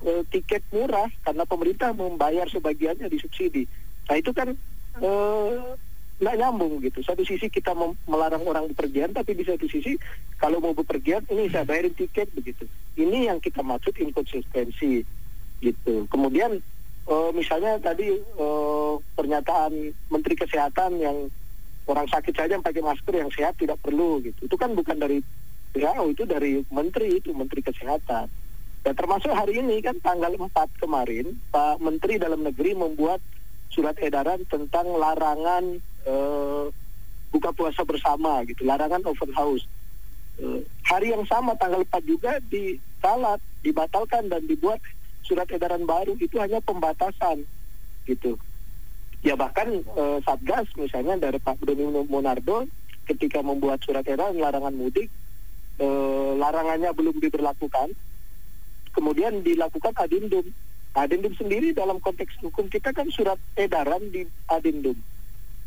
eh, 0.05 0.23
tiket 0.29 0.67
murah 0.75 1.09
karena 1.23 1.47
pemerintah 1.47 1.95
membayar 1.95 2.51
sebagiannya 2.51 3.07
disubsidi. 3.09 3.65
Nah 4.11 4.19
itu 4.19 4.35
kan 4.35 4.53
nggak 6.21 6.37
nyambung 6.37 6.83
gitu. 6.85 7.01
Satu 7.01 7.25
sisi 7.25 7.49
kita 7.49 7.73
melarang 8.05 8.45
orang 8.45 8.69
bepergian, 8.75 9.15
tapi 9.15 9.39
di 9.39 9.47
satu 9.47 9.65
sisi 9.71 9.97
kalau 10.37 10.61
mau 10.61 10.75
bepergian 10.77 11.25
ini 11.31 11.49
saya 11.49 11.65
bayarin 11.65 11.95
tiket 11.97 12.29
begitu. 12.37 12.67
Ini 12.99 13.33
yang 13.33 13.39
kita 13.39 13.63
maksud 13.63 13.97
inkonsistensi 13.97 15.07
gitu. 15.61 16.09
Kemudian 16.09 16.61
eh, 17.07 17.31
misalnya 17.37 17.77
tadi 17.81 18.17
eh, 18.17 18.93
pernyataan 19.15 19.73
Menteri 20.09 20.35
Kesehatan 20.37 21.01
yang 21.01 21.29
orang 21.89 22.07
sakit 22.07 22.35
saja 22.37 22.55
yang 22.57 22.65
pakai 22.65 22.83
masker 22.85 23.15
yang 23.15 23.31
sehat 23.33 23.57
tidak 23.57 23.81
perlu 23.81 24.21
gitu. 24.25 24.47
Itu 24.47 24.57
kan 24.57 24.73
bukan 24.77 24.97
dari 25.01 25.21
WHO 25.71 26.05
itu 26.11 26.23
dari 26.27 26.63
menteri 26.75 27.23
itu 27.23 27.31
menteri 27.31 27.63
kesehatan. 27.63 28.27
Dan 28.81 28.95
termasuk 28.97 29.31
hari 29.31 29.61
ini 29.61 29.85
kan 29.85 29.99
tanggal 30.01 30.33
4 30.33 30.51
kemarin 30.81 31.37
Pak 31.53 31.79
Menteri 31.85 32.17
Dalam 32.17 32.43
Negeri 32.43 32.73
membuat 32.73 33.21
surat 33.71 33.95
edaran 34.01 34.43
tentang 34.49 34.89
larangan 34.97 35.79
eh, 36.09 36.65
buka 37.31 37.51
puasa 37.55 37.87
bersama 37.87 38.43
gitu, 38.49 38.67
larangan 38.67 39.07
open 39.07 39.31
house. 39.35 39.63
Hari 40.89 41.13
yang 41.13 41.23
sama 41.29 41.53
tanggal 41.61 41.85
4 41.85 42.03
juga 42.09 42.41
ditalat, 42.49 43.39
dibatalkan 43.61 44.27
dan 44.33 44.43
dibuat 44.49 44.81
surat 45.25 45.49
edaran 45.51 45.85
baru 45.85 46.17
itu 46.19 46.37
hanya 46.41 46.61
pembatasan 46.61 47.45
gitu. 48.05 48.37
Ya 49.21 49.37
bahkan 49.37 49.69
eh, 49.85 50.19
Satgas 50.25 50.69
misalnya 50.81 51.21
dari 51.21 51.37
Pak 51.37 51.61
Doni 51.61 51.85
Monardo 52.09 52.65
ketika 53.05 53.45
membuat 53.45 53.85
surat 53.85 54.07
edaran 54.09 54.41
larangan 54.41 54.73
mudik 54.73 55.13
eh, 55.81 56.33
larangannya 56.37 56.93
belum 56.93 57.17
diberlakukan, 57.21 57.93
kemudian 58.93 59.41
dilakukan 59.45 59.93
adendum. 59.97 60.45
Adendum 60.91 61.31
sendiri 61.39 61.71
dalam 61.71 62.03
konteks 62.03 62.43
hukum 62.43 62.67
kita 62.67 62.91
kan 62.91 63.07
surat 63.15 63.39
edaran 63.55 64.11
di 64.11 64.27
adendum. 64.51 64.99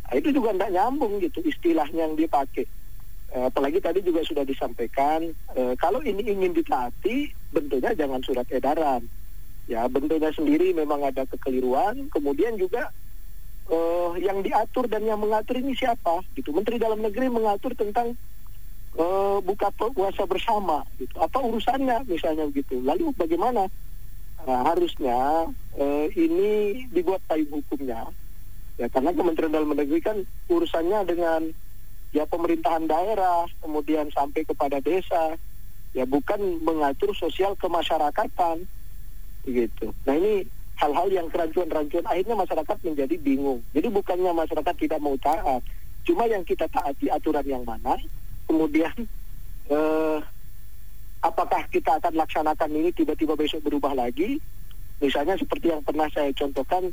Nah, 0.03 0.13
itu 0.19 0.35
juga 0.35 0.51
tidak 0.51 0.71
nyambung 0.75 1.23
gitu 1.23 1.39
istilahnya 1.47 2.11
yang 2.11 2.15
dipakai. 2.19 2.67
Eh, 3.33 3.45
apalagi 3.49 3.81
tadi 3.81 4.05
juga 4.05 4.21
sudah 4.21 4.45
disampaikan 4.45 5.25
eh, 5.57 5.73
kalau 5.79 6.03
ini 6.05 6.21
ingin 6.21 6.53
ditaati 6.53 7.33
bentuknya 7.49 7.95
jangan 7.97 8.21
surat 8.21 8.45
edaran. 8.53 9.01
Ya 9.69 9.87
bentuknya 9.87 10.29
sendiri 10.35 10.75
memang 10.75 11.03
ada 11.03 11.23
kekeliruan. 11.27 12.11
Kemudian 12.11 12.59
juga 12.59 12.91
eh, 13.71 14.11
yang 14.19 14.43
diatur 14.43 14.87
dan 14.91 15.07
yang 15.07 15.19
mengatur 15.19 15.59
ini 15.59 15.73
siapa? 15.73 16.23
Gitu. 16.35 16.51
Menteri 16.51 16.79
Dalam 16.79 16.99
Negeri 16.99 17.31
mengatur 17.31 17.71
tentang 17.73 18.15
eh, 18.99 19.37
buka 19.39 19.71
puasa 19.71 20.23
bersama. 20.27 20.83
Gitu. 20.99 21.15
Apa 21.15 21.39
urusannya 21.39 22.03
misalnya 22.07 22.47
begitu? 22.51 22.83
Lalu 22.83 23.15
bagaimana? 23.15 23.71
Nah, 24.43 24.59
harusnya 24.67 25.47
eh, 25.79 26.11
ini 26.19 26.83
dibuat 26.91 27.23
payung 27.31 27.63
hukumnya 27.63 28.11
ya 28.77 28.89
karena 28.89 29.13
Kementerian 29.13 29.53
Dalam 29.53 29.73
Negeri 29.73 30.01
kan 30.01 30.17
urusannya 30.49 31.05
dengan 31.05 31.41
ya 32.13 32.25
pemerintahan 32.25 32.89
daerah 32.89 33.45
kemudian 33.61 34.09
sampai 34.09 34.45
kepada 34.45 34.81
desa 34.81 35.37
ya 35.93 36.05
bukan 36.09 36.61
mengatur 36.65 37.13
sosial 37.13 37.53
kemasyarakatan 37.57 38.65
begitu 39.43 39.91
nah 40.07 40.15
ini 40.15 40.47
hal-hal 40.83 41.07
yang 41.07 41.27
kerancuan-rancuan 41.29 42.05
akhirnya 42.09 42.35
masyarakat 42.35 42.77
menjadi 42.83 43.15
bingung. 43.21 43.61
Jadi 43.71 43.87
bukannya 43.93 44.31
masyarakat 44.33 44.75
tidak 44.75 44.99
mau 44.99 45.15
taat 45.21 45.61
cuma 46.03 46.27
yang 46.27 46.43
kita 46.43 46.67
taati 46.67 47.07
aturan 47.07 47.47
yang 47.47 47.63
mana 47.63 47.95
kemudian 48.43 48.91
eh, 49.73 50.19
apakah 51.23 51.63
kita 51.71 51.95
akan 52.03 52.19
laksanakan 52.19 52.69
ini 52.75 52.91
tiba-tiba 52.91 53.39
besok 53.39 53.63
berubah 53.63 53.95
lagi? 53.95 54.41
Misalnya 54.99 55.39
seperti 55.39 55.71
yang 55.71 55.79
pernah 55.79 56.11
saya 56.11 56.35
contohkan 56.35 56.91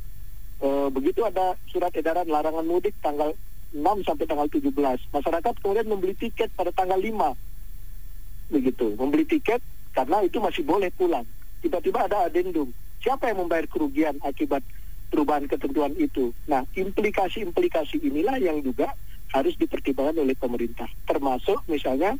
eh, 0.62 0.88
begitu 0.94 1.26
ada 1.26 1.58
surat 1.66 1.90
edaran 1.98 2.30
larangan 2.30 2.62
mudik 2.62 2.94
tanggal 3.02 3.34
6 3.74 4.06
sampai 4.06 4.26
tanggal 4.26 4.50
17 4.50 4.70
masyarakat 5.14 5.54
kemudian 5.62 5.86
membeli 5.86 6.14
tiket 6.18 6.50
pada 6.58 6.74
tanggal 6.74 6.98
5 6.98 8.50
begitu 8.50 8.98
membeli 8.98 9.22
tiket 9.22 9.62
karena 9.94 10.26
itu 10.26 10.42
masih 10.42 10.66
boleh 10.66 10.90
pulang 10.98 11.22
tiba-tiba 11.60 12.08
ada 12.08 12.26
adendum 12.26 12.72
siapa 13.00 13.32
yang 13.32 13.44
membayar 13.44 13.66
kerugian 13.68 14.20
akibat 14.20 14.60
perubahan 15.08 15.48
ketentuan 15.48 15.96
itu? 15.96 16.30
Nah 16.46 16.64
implikasi-implikasi 16.76 18.00
inilah 18.04 18.36
yang 18.38 18.60
juga 18.60 18.92
harus 19.32 19.54
dipertimbangkan 19.56 20.20
oleh 20.20 20.36
pemerintah. 20.36 20.86
Termasuk 21.08 21.64
misalnya 21.66 22.14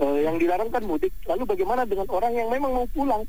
eh, 0.00 0.18
yang 0.26 0.36
dilarang 0.36 0.68
kan 0.68 0.84
mudik. 0.84 1.14
Lalu 1.24 1.46
bagaimana 1.48 1.86
dengan 1.86 2.10
orang 2.10 2.34
yang 2.34 2.48
memang 2.50 2.72
mau 2.74 2.88
pulang? 2.90 3.24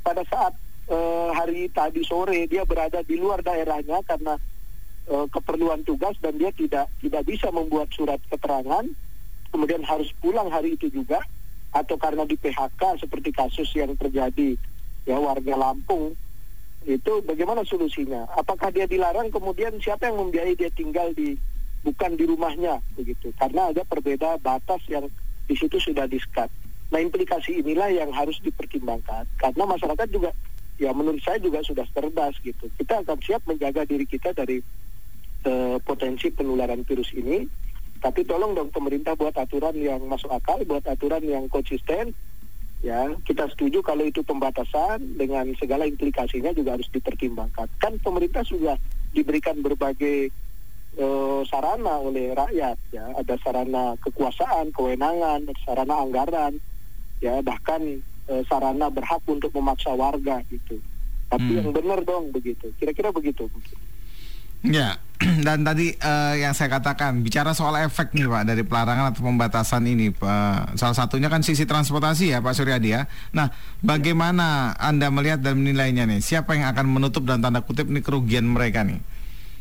Pada 0.00 0.24
saat 0.24 0.56
eh, 0.88 1.28
hari 1.36 1.68
tadi 1.68 2.00
sore 2.06 2.48
dia 2.48 2.64
berada 2.64 3.04
di 3.04 3.18
luar 3.18 3.44
daerahnya 3.44 4.00
karena 4.06 4.38
eh, 5.08 5.26
keperluan 5.28 5.84
tugas 5.84 6.16
dan 6.22 6.38
dia 6.38 6.54
tidak 6.54 6.88
tidak 7.02 7.22
bisa 7.26 7.48
membuat 7.52 7.90
surat 7.92 8.20
keterangan, 8.28 8.84
kemudian 9.52 9.82
harus 9.84 10.08
pulang 10.22 10.48
hari 10.48 10.78
itu 10.78 10.88
juga 10.88 11.20
atau 11.70 11.94
karena 11.94 12.26
di 12.26 12.34
PHK 12.34 12.98
seperti 12.98 13.30
kasus 13.30 13.70
yang 13.78 13.94
terjadi 13.94 14.58
ya 15.08 15.16
warga 15.16 15.54
Lampung 15.56 16.16
itu 16.88 17.12
bagaimana 17.28 17.60
solusinya? 17.68 18.24
Apakah 18.32 18.72
dia 18.72 18.88
dilarang 18.88 19.28
kemudian 19.28 19.76
siapa 19.84 20.08
yang 20.08 20.16
membiayai 20.16 20.56
dia 20.56 20.72
tinggal 20.72 21.12
di 21.12 21.36
bukan 21.84 22.16
di 22.16 22.24
rumahnya 22.24 22.80
begitu? 22.96 23.28
Karena 23.36 23.68
ada 23.68 23.84
perbeda 23.84 24.40
batas 24.40 24.80
yang 24.88 25.04
di 25.44 25.54
situ 25.56 25.76
sudah 25.76 26.08
diskat. 26.08 26.48
Nah 26.88 26.98
implikasi 27.04 27.60
inilah 27.60 27.92
yang 27.92 28.08
harus 28.16 28.40
dipertimbangkan 28.40 29.28
karena 29.36 29.62
masyarakat 29.68 30.08
juga 30.08 30.32
ya 30.80 30.90
menurut 30.96 31.20
saya 31.20 31.36
juga 31.36 31.60
sudah 31.60 31.84
cerdas 31.92 32.34
gitu. 32.40 32.72
Kita 32.80 33.04
akan 33.04 33.18
siap 33.20 33.44
menjaga 33.44 33.84
diri 33.84 34.08
kita 34.08 34.32
dari 34.32 34.64
eh, 35.44 35.76
potensi 35.84 36.32
penularan 36.32 36.82
virus 36.88 37.12
ini. 37.12 37.44
Tapi 38.00 38.24
tolong 38.24 38.56
dong 38.56 38.72
pemerintah 38.72 39.12
buat 39.12 39.36
aturan 39.36 39.76
yang 39.76 40.00
masuk 40.08 40.32
akal, 40.32 40.56
buat 40.64 40.80
aturan 40.88 41.20
yang 41.20 41.44
konsisten. 41.52 42.16
Ya, 42.80 43.12
kita 43.28 43.44
setuju 43.52 43.84
kalau 43.84 44.08
itu 44.08 44.24
pembatasan 44.24 45.20
dengan 45.20 45.52
segala 45.60 45.84
implikasinya 45.84 46.48
juga 46.56 46.80
harus 46.80 46.88
dipertimbangkan. 46.88 47.68
Kan 47.76 48.00
pemerintah 48.00 48.40
sudah 48.40 48.80
diberikan 49.12 49.60
berbagai 49.60 50.32
eh, 50.96 51.40
sarana 51.44 52.00
oleh 52.00 52.32
rakyat 52.32 52.80
ya. 52.88 53.04
Ada 53.20 53.36
sarana 53.44 54.00
kekuasaan 54.00 54.72
kewenangan 54.72 55.44
sarana 55.60 56.00
anggaran 56.00 56.56
ya. 57.20 57.44
Bahkan 57.44 57.82
eh, 58.32 58.42
sarana 58.48 58.88
berhak 58.88 59.20
untuk 59.28 59.52
memaksa 59.52 59.92
warga 59.92 60.40
gitu. 60.48 60.80
Tapi 61.28 61.46
Hmm. 61.52 61.58
yang 61.60 61.70
benar 61.76 62.00
dong 62.00 62.32
begitu. 62.32 62.72
Kira-kira 62.80 63.12
begitu 63.12 63.44
Ya, 64.60 65.00
dan 65.46 65.64
tadi 65.64 65.96
eh, 65.96 66.34
yang 66.44 66.52
saya 66.52 66.68
katakan 66.80 67.24
bicara 67.24 67.56
soal 67.56 67.76
efek 67.80 68.12
nih 68.12 68.28
Pak 68.28 68.42
dari 68.44 68.62
pelarangan 68.64 69.12
atau 69.12 69.24
pembatasan 69.24 69.84
ini, 69.88 70.12
Pak. 70.12 70.76
Salah 70.76 70.96
satunya 70.96 71.32
kan 71.32 71.40
sisi 71.40 71.64
transportasi 71.64 72.32
ya 72.36 72.44
Pak 72.44 72.52
Suryadi 72.56 72.88
ya. 72.92 73.08
Nah, 73.32 73.48
bagaimana 73.80 74.76
Anda 74.76 75.08
melihat 75.08 75.40
dan 75.40 75.60
menilainya 75.60 76.04
nih? 76.04 76.20
Siapa 76.20 76.56
yang 76.56 76.68
akan 76.72 76.86
menutup 76.88 77.24
dan 77.24 77.40
tanda 77.40 77.64
kutip 77.64 77.88
nih 77.88 78.04
kerugian 78.04 78.44
mereka 78.48 78.84
nih? 78.84 79.00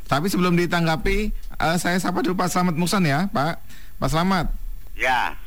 Tapi 0.09 0.25
sebelum 0.27 0.57
ditanggapi, 0.57 1.17
eh, 1.59 1.77
saya 1.79 1.95
sapa 2.01 2.25
dulu 2.25 2.35
Pak 2.35 2.49
Slamet 2.49 2.75
Muksan 2.75 3.05
ya, 3.07 3.29
Pak. 3.31 3.61
Pak 4.01 4.09
Slamet. 4.09 4.47
Ya, 4.99 5.37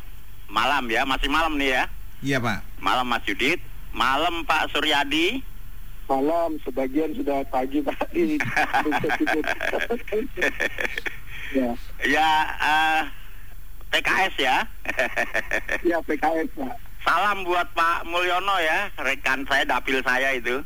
malam 0.48 0.88
ya, 0.88 1.04
masih 1.04 1.28
malam 1.28 1.60
nih 1.60 1.76
ya. 1.76 1.84
Iya 2.22 2.38
Pak. 2.38 2.58
Malam 2.78 3.10
Mas 3.10 3.26
Yudit, 3.26 3.58
malam 3.90 4.46
Pak 4.46 4.70
Suryadi. 4.70 5.51
Malam 6.10 6.58
sebagian 6.66 7.14
sudah 7.16 7.44
pagi 7.48 7.80
pak 7.80 7.98
di 8.12 8.36
Indonesia 8.36 9.08
Timur. 9.16 9.44
ya 11.52 11.70
ya, 12.04 12.30
eh, 12.60 13.00
PKS 13.92 14.34
ya. 14.40 14.56
ya 15.88 15.98
PKS 16.04 16.48
pak 16.56 16.76
Salam 17.02 17.42
buat 17.42 17.66
Pak 17.74 18.06
Mulyono 18.06 18.56
ya, 18.62 18.86
rekan 19.02 19.42
saya, 19.50 19.66
dapil 19.66 19.98
saya 20.06 20.38
itu. 20.38 20.62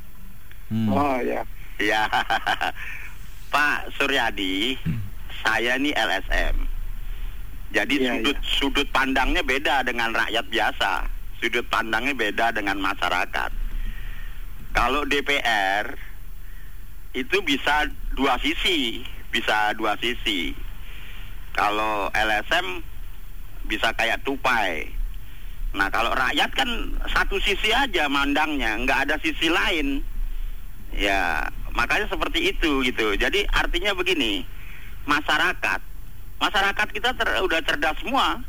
Hmm. 0.68 0.92
oh 0.92 1.18
ya 1.24 1.40
Ya, 1.76 2.08
Pak 3.52 3.92
Suryadi, 3.96 4.80
saya 5.44 5.76
ini 5.76 5.92
LSM. 5.92 6.56
Jadi 7.76 8.00
Iya, 8.00 8.16
sudut 8.16 8.38
sudut 8.40 8.88
pandangnya 8.96 9.44
beda 9.44 9.84
dengan 9.84 10.16
rakyat 10.16 10.48
biasa. 10.48 11.04
Sudut 11.36 11.68
pandangnya 11.68 12.16
beda 12.16 12.48
dengan 12.56 12.80
masyarakat. 12.80 13.50
Kalau 14.76 15.08
DPR 15.08 15.88
itu 17.16 17.36
bisa 17.40 17.88
dua 18.12 18.36
sisi, 18.44 19.00
bisa 19.32 19.72
dua 19.72 19.96
sisi. 19.96 20.52
Kalau 21.56 22.12
LSM 22.12 22.84
bisa 23.72 23.88
kayak 23.96 24.20
tupai. 24.28 24.84
Nah 25.72 25.88
kalau 25.88 26.12
rakyat 26.12 26.52
kan 26.52 26.68
satu 27.08 27.40
sisi 27.40 27.72
aja 27.72 28.04
mandangnya, 28.12 28.76
nggak 28.84 29.08
ada 29.08 29.16
sisi 29.24 29.48
lain. 29.48 30.04
Ya, 30.92 31.48
makanya 31.72 32.12
seperti 32.12 32.52
itu 32.52 32.84
gitu. 32.84 33.16
Jadi 33.16 33.48
artinya 33.48 33.96
begini, 33.96 34.44
masyarakat, 35.08 35.80
masyarakat 36.36 36.88
kita 36.92 37.16
ter- 37.16 37.40
udah 37.40 37.60
cerdas 37.64 37.96
semua. 38.04 38.44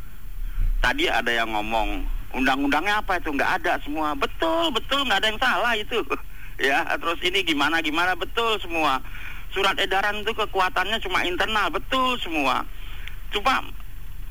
Tadi 0.83 1.07
ada 1.07 1.31
yang 1.31 1.55
ngomong 1.55 2.16
undang-undangnya 2.35 2.99
apa 2.99 3.19
itu 3.19 3.31
nggak 3.31 3.63
ada 3.63 3.79
semua. 3.83 4.15
Betul, 4.17 4.73
betul 4.75 5.05
nggak 5.07 5.19
ada 5.23 5.29
yang 5.31 5.41
salah 5.41 5.73
itu. 5.75 5.99
ya, 6.67 6.83
terus 6.97 7.19
ini 7.23 7.43
gimana 7.43 7.79
gimana 7.79 8.17
betul 8.17 8.59
semua. 8.59 8.99
Surat 9.55 9.79
edaran 9.79 10.21
itu 10.21 10.35
kekuatannya 10.35 10.99
cuma 10.99 11.23
internal, 11.23 11.71
betul 11.71 12.19
semua. 12.19 12.67
Cuma 13.31 13.63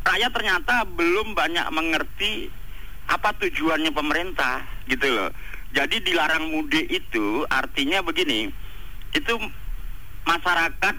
rakyat 0.04 0.30
ternyata 0.32 0.84
belum 0.86 1.34
banyak 1.34 1.66
mengerti 1.72 2.52
apa 3.06 3.32
tujuannya 3.38 3.90
pemerintah 3.94 4.62
gitu 4.86 5.06
loh. 5.08 5.30
Jadi 5.74 6.00
dilarang 6.04 6.52
mudik 6.52 6.88
itu 6.88 7.44
artinya 7.52 8.00
begini, 8.00 8.48
itu 9.12 9.34
masyarakat 10.24 10.94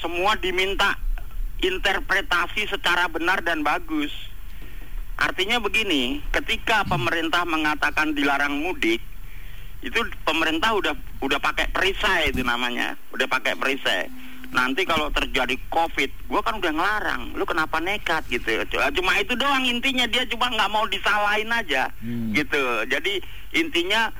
semua 0.00 0.38
diminta 0.40 0.96
interpretasi 1.60 2.66
secara 2.68 3.08
benar 3.08 3.40
dan 3.44 3.62
bagus. 3.62 4.10
Artinya 5.14 5.62
begini, 5.62 6.18
ketika 6.34 6.82
pemerintah 6.82 7.46
mengatakan 7.46 8.12
dilarang 8.18 8.58
mudik, 8.58 8.98
itu 9.84 10.00
pemerintah 10.26 10.74
udah 10.74 10.94
udah 11.22 11.38
pakai 11.38 11.70
perisai 11.70 12.34
itu 12.34 12.42
namanya, 12.42 12.98
udah 13.14 13.28
pakai 13.30 13.54
perisai. 13.54 14.10
Nanti 14.54 14.86
kalau 14.86 15.10
terjadi 15.10 15.58
COVID, 15.70 16.30
gua 16.30 16.38
kan 16.42 16.58
udah 16.62 16.72
ngelarang, 16.72 17.22
lu 17.34 17.42
kenapa 17.42 17.82
nekat 17.82 18.22
gitu? 18.30 18.62
Cuma 18.70 19.18
itu 19.18 19.34
doang 19.34 19.66
intinya 19.66 20.06
dia 20.06 20.22
cuma 20.30 20.46
nggak 20.50 20.70
mau 20.70 20.86
disalahin 20.86 21.50
aja, 21.50 21.90
Hmm. 21.98 22.30
gitu. 22.30 22.86
Jadi 22.86 23.18
intinya 23.54 24.14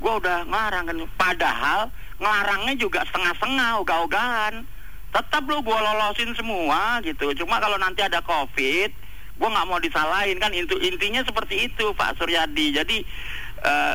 gua 0.00 0.20
udah 0.20 0.44
ngelarang 0.48 0.84
kan, 0.88 0.98
padahal 1.20 1.80
ngelarangnya 2.16 2.74
juga 2.80 3.04
setengah-setengah, 3.08 3.80
ogah-ogahan. 3.84 4.54
Tetap 5.14 5.42
lu 5.46 5.62
gua 5.62 5.78
lolosin 5.78 6.32
semua 6.34 6.98
gitu. 7.04 7.30
Cuma 7.38 7.60
kalau 7.62 7.78
nanti 7.78 8.02
ada 8.02 8.18
COVID, 8.24 9.03
gue 9.34 9.48
nggak 9.48 9.66
mau 9.66 9.78
disalahin 9.78 10.38
kan? 10.38 10.50
Itu 10.50 10.78
intinya 10.78 11.20
seperti 11.20 11.66
itu 11.66 11.90
Pak 11.90 12.16
Suryadi. 12.16 12.70
Jadi 12.72 12.96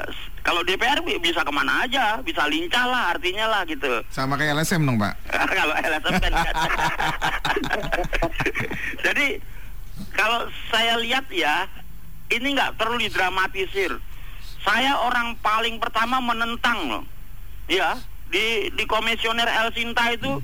s- 0.05 0.27
kalau 0.39 0.61
DPR 0.61 0.99
bi- 0.99 1.17
bisa 1.17 1.41
ke 1.41 1.51
mana 1.51 1.83
aja. 1.83 2.19
Bisa 2.19 2.43
lincah 2.45 2.85
lah 2.85 3.03
artinya 3.11 3.45
lah 3.47 3.61
gitu. 3.63 4.03
Sama 4.09 4.35
kayak 4.35 4.55
LSM 4.55 4.83
dong, 4.83 4.97
Pak. 4.97 5.13
kalau 5.57 5.73
LSM 5.75 6.15
kan 6.17 6.33
jadi 9.01 9.27
kalau 10.11 10.39
saya 10.69 10.95
lihat 10.97 11.27
ya 11.29 11.67
ini 12.29 12.53
nggak 12.53 12.75
perlu 12.75 12.97
didramatisir. 12.97 13.95
Saya 14.59 14.99
orang 14.99 15.39
paling 15.39 15.79
pertama 15.79 16.19
menentang 16.19 16.77
loh. 16.89 17.03
Ya 17.65 17.95
di 18.29 18.69
di 18.69 18.83
komisioner 18.85 19.47
El 19.47 19.71
Sinta 19.71 20.11
itu 20.11 20.37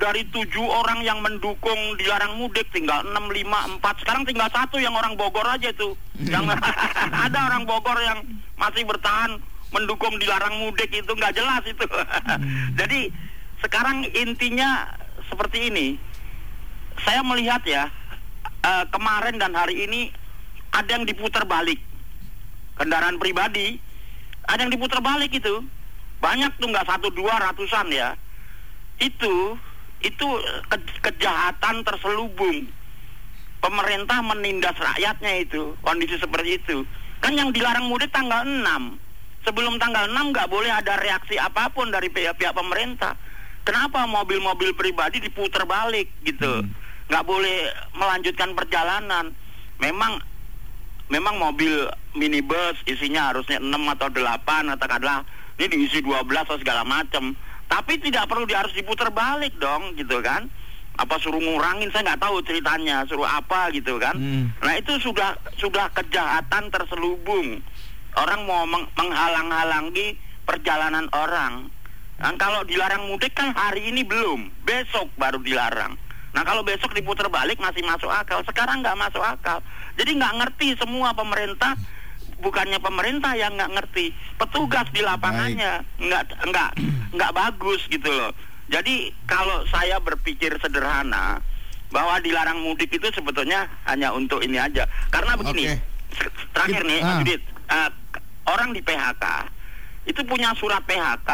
dari 0.00 0.24
tujuh 0.32 0.64
orang 0.64 1.04
yang 1.04 1.20
mendukung 1.20 1.76
dilarang 2.00 2.40
mudik 2.40 2.64
tinggal 2.72 3.04
enam 3.04 3.28
lima 3.28 3.68
empat. 3.68 4.00
Sekarang 4.00 4.24
tinggal 4.24 4.48
satu 4.48 4.80
yang 4.80 4.96
orang 4.96 5.12
Bogor 5.12 5.44
aja 5.44 5.68
tuh 5.76 5.92
yang 6.16 6.48
ada 7.28 7.38
orang 7.52 7.68
Bogor 7.68 8.00
yang 8.00 8.24
masih 8.56 8.88
bertahan 8.88 9.36
mendukung 9.70 10.16
dilarang 10.16 10.56
mudik 10.56 10.88
itu 10.88 11.12
nggak 11.12 11.36
jelas 11.36 11.62
itu. 11.68 11.84
Jadi 12.80 13.12
sekarang 13.60 14.08
intinya 14.16 14.88
seperti 15.28 15.68
ini. 15.68 15.86
Saya 17.04 17.20
melihat 17.20 17.60
ya 17.68 17.92
eh, 18.64 18.84
kemarin 18.88 19.36
dan 19.36 19.52
hari 19.52 19.84
ini 19.84 20.08
ada 20.72 20.96
yang 20.96 21.04
diputar 21.04 21.44
balik. 21.44 21.78
Kendaraan 22.80 23.20
pribadi 23.20 23.76
ada 24.48 24.64
yang 24.64 24.72
diputar 24.72 25.04
balik 25.04 25.36
itu. 25.36 25.60
Banyak 26.24 26.56
tuh 26.56 26.72
nggak 26.72 26.88
satu 26.88 27.12
dua 27.12 27.36
ratusan 27.36 27.92
ya. 27.92 28.16
Itu 28.96 29.60
itu 30.00 30.26
ke- 30.68 31.00
kejahatan 31.04 31.84
terselubung. 31.84 32.68
Pemerintah 33.60 34.24
menindas 34.24 34.76
rakyatnya 34.80 35.44
itu 35.44 35.76
kondisi 35.84 36.16
seperti 36.16 36.56
itu. 36.56 36.88
Kan 37.20 37.36
yang 37.36 37.52
dilarang 37.52 37.84
mudik 37.92 38.08
tanggal 38.08 38.40
6 38.40 38.96
sebelum 39.44 39.76
tanggal 39.76 40.08
6 40.08 40.32
nggak 40.32 40.48
boleh 40.48 40.72
ada 40.72 40.96
reaksi 40.96 41.36
apa 41.36 41.68
pun 41.68 41.92
dari 41.92 42.08
pihak-pihak 42.08 42.56
pemerintah. 42.56 43.12
Kenapa 43.60 44.08
mobil-mobil 44.08 44.72
pribadi 44.72 45.20
diputar 45.20 45.68
balik 45.68 46.08
gitu? 46.24 46.64
Nggak 47.12 47.24
boleh 47.28 47.68
melanjutkan 47.92 48.56
perjalanan. 48.56 49.36
Memang 49.76 50.24
memang 51.12 51.36
mobil 51.36 51.84
minibus 52.16 52.80
isinya 52.88 53.28
harusnya 53.34 53.60
6 53.60 53.68
atau 53.92 54.08
8 54.08 54.72
katakanlah. 54.72 55.28
Ini 55.60 55.68
diisi 55.68 56.00
12 56.00 56.24
atau 56.48 56.56
segala 56.56 56.88
macam 56.88 57.36
tapi 57.70 58.02
tidak 58.02 58.26
perlu 58.26 58.44
di, 58.44 58.52
harus 58.58 58.74
diputar 58.74 59.08
balik 59.08 59.54
dong 59.56 59.94
gitu 59.94 60.18
kan 60.18 60.50
apa 60.98 61.14
suruh 61.22 61.38
ngurangin 61.38 61.88
saya 61.94 62.12
nggak 62.12 62.20
tahu 62.20 62.42
ceritanya 62.42 63.06
suruh 63.06 63.24
apa 63.24 63.70
gitu 63.70 63.96
kan 63.96 64.18
Hmm. 64.18 64.50
nah 64.60 64.74
itu 64.74 64.98
sudah 64.98 65.38
sudah 65.56 65.86
kejahatan 65.94 66.68
terselubung 66.68 67.62
orang 68.18 68.40
mau 68.44 68.66
meng- 68.66 68.90
menghalang-halangi 68.98 70.18
perjalanan 70.44 71.06
orang 71.14 71.70
Nah, 72.20 72.36
kalau 72.36 72.60
dilarang 72.68 73.08
mudik 73.08 73.32
kan 73.32 73.48
hari 73.56 73.88
ini 73.88 74.04
belum, 74.04 74.52
besok 74.60 75.08
baru 75.16 75.40
dilarang. 75.40 75.96
Nah 76.36 76.44
kalau 76.44 76.60
besok 76.60 76.92
diputar 76.92 77.32
balik 77.32 77.56
masih 77.56 77.80
masuk 77.80 78.12
akal, 78.12 78.44
sekarang 78.44 78.84
nggak 78.84 78.92
masuk 78.94 79.24
akal. 79.24 79.64
Jadi 79.96 80.20
nggak 80.20 80.36
ngerti 80.36 80.76
semua 80.76 81.16
pemerintah, 81.16 81.74
bukannya 82.40 82.76
pemerintah 82.76 83.32
yang 83.32 83.54
nggak 83.54 83.72
ngerti, 83.72 84.10
petugas 84.34 84.88
di 84.90 85.00
lapangannya 85.00 85.84
nggak 85.96 86.24
nggak 86.42 86.70
nggak 87.16 87.32
bagus 87.32 87.84
gitu 87.86 88.08
loh. 88.08 88.32
Jadi 88.66 89.10
kalau 89.24 89.66
saya 89.66 89.98
berpikir 89.98 90.54
sederhana 90.56 91.42
bahwa 91.90 92.16
dilarang 92.18 92.58
mudik 92.58 92.88
itu 92.88 93.10
sebetulnya 93.10 93.66
hanya 93.84 94.10
untuk 94.10 94.40
ini 94.40 94.56
aja, 94.56 94.84
karena 95.08 95.34
begini. 95.34 95.74
Se- 96.10 96.30
Terakhir 96.50 96.82
nih, 96.82 96.98
Ah. 96.98 97.04
Mas 97.04 97.14
Judit, 97.20 97.42
eh, 97.46 97.90
orang 98.44 98.70
di 98.70 98.80
PHK 98.80 99.24
itu 100.04 100.20
punya 100.22 100.50
surat 100.54 100.82
PHK, 100.82 101.30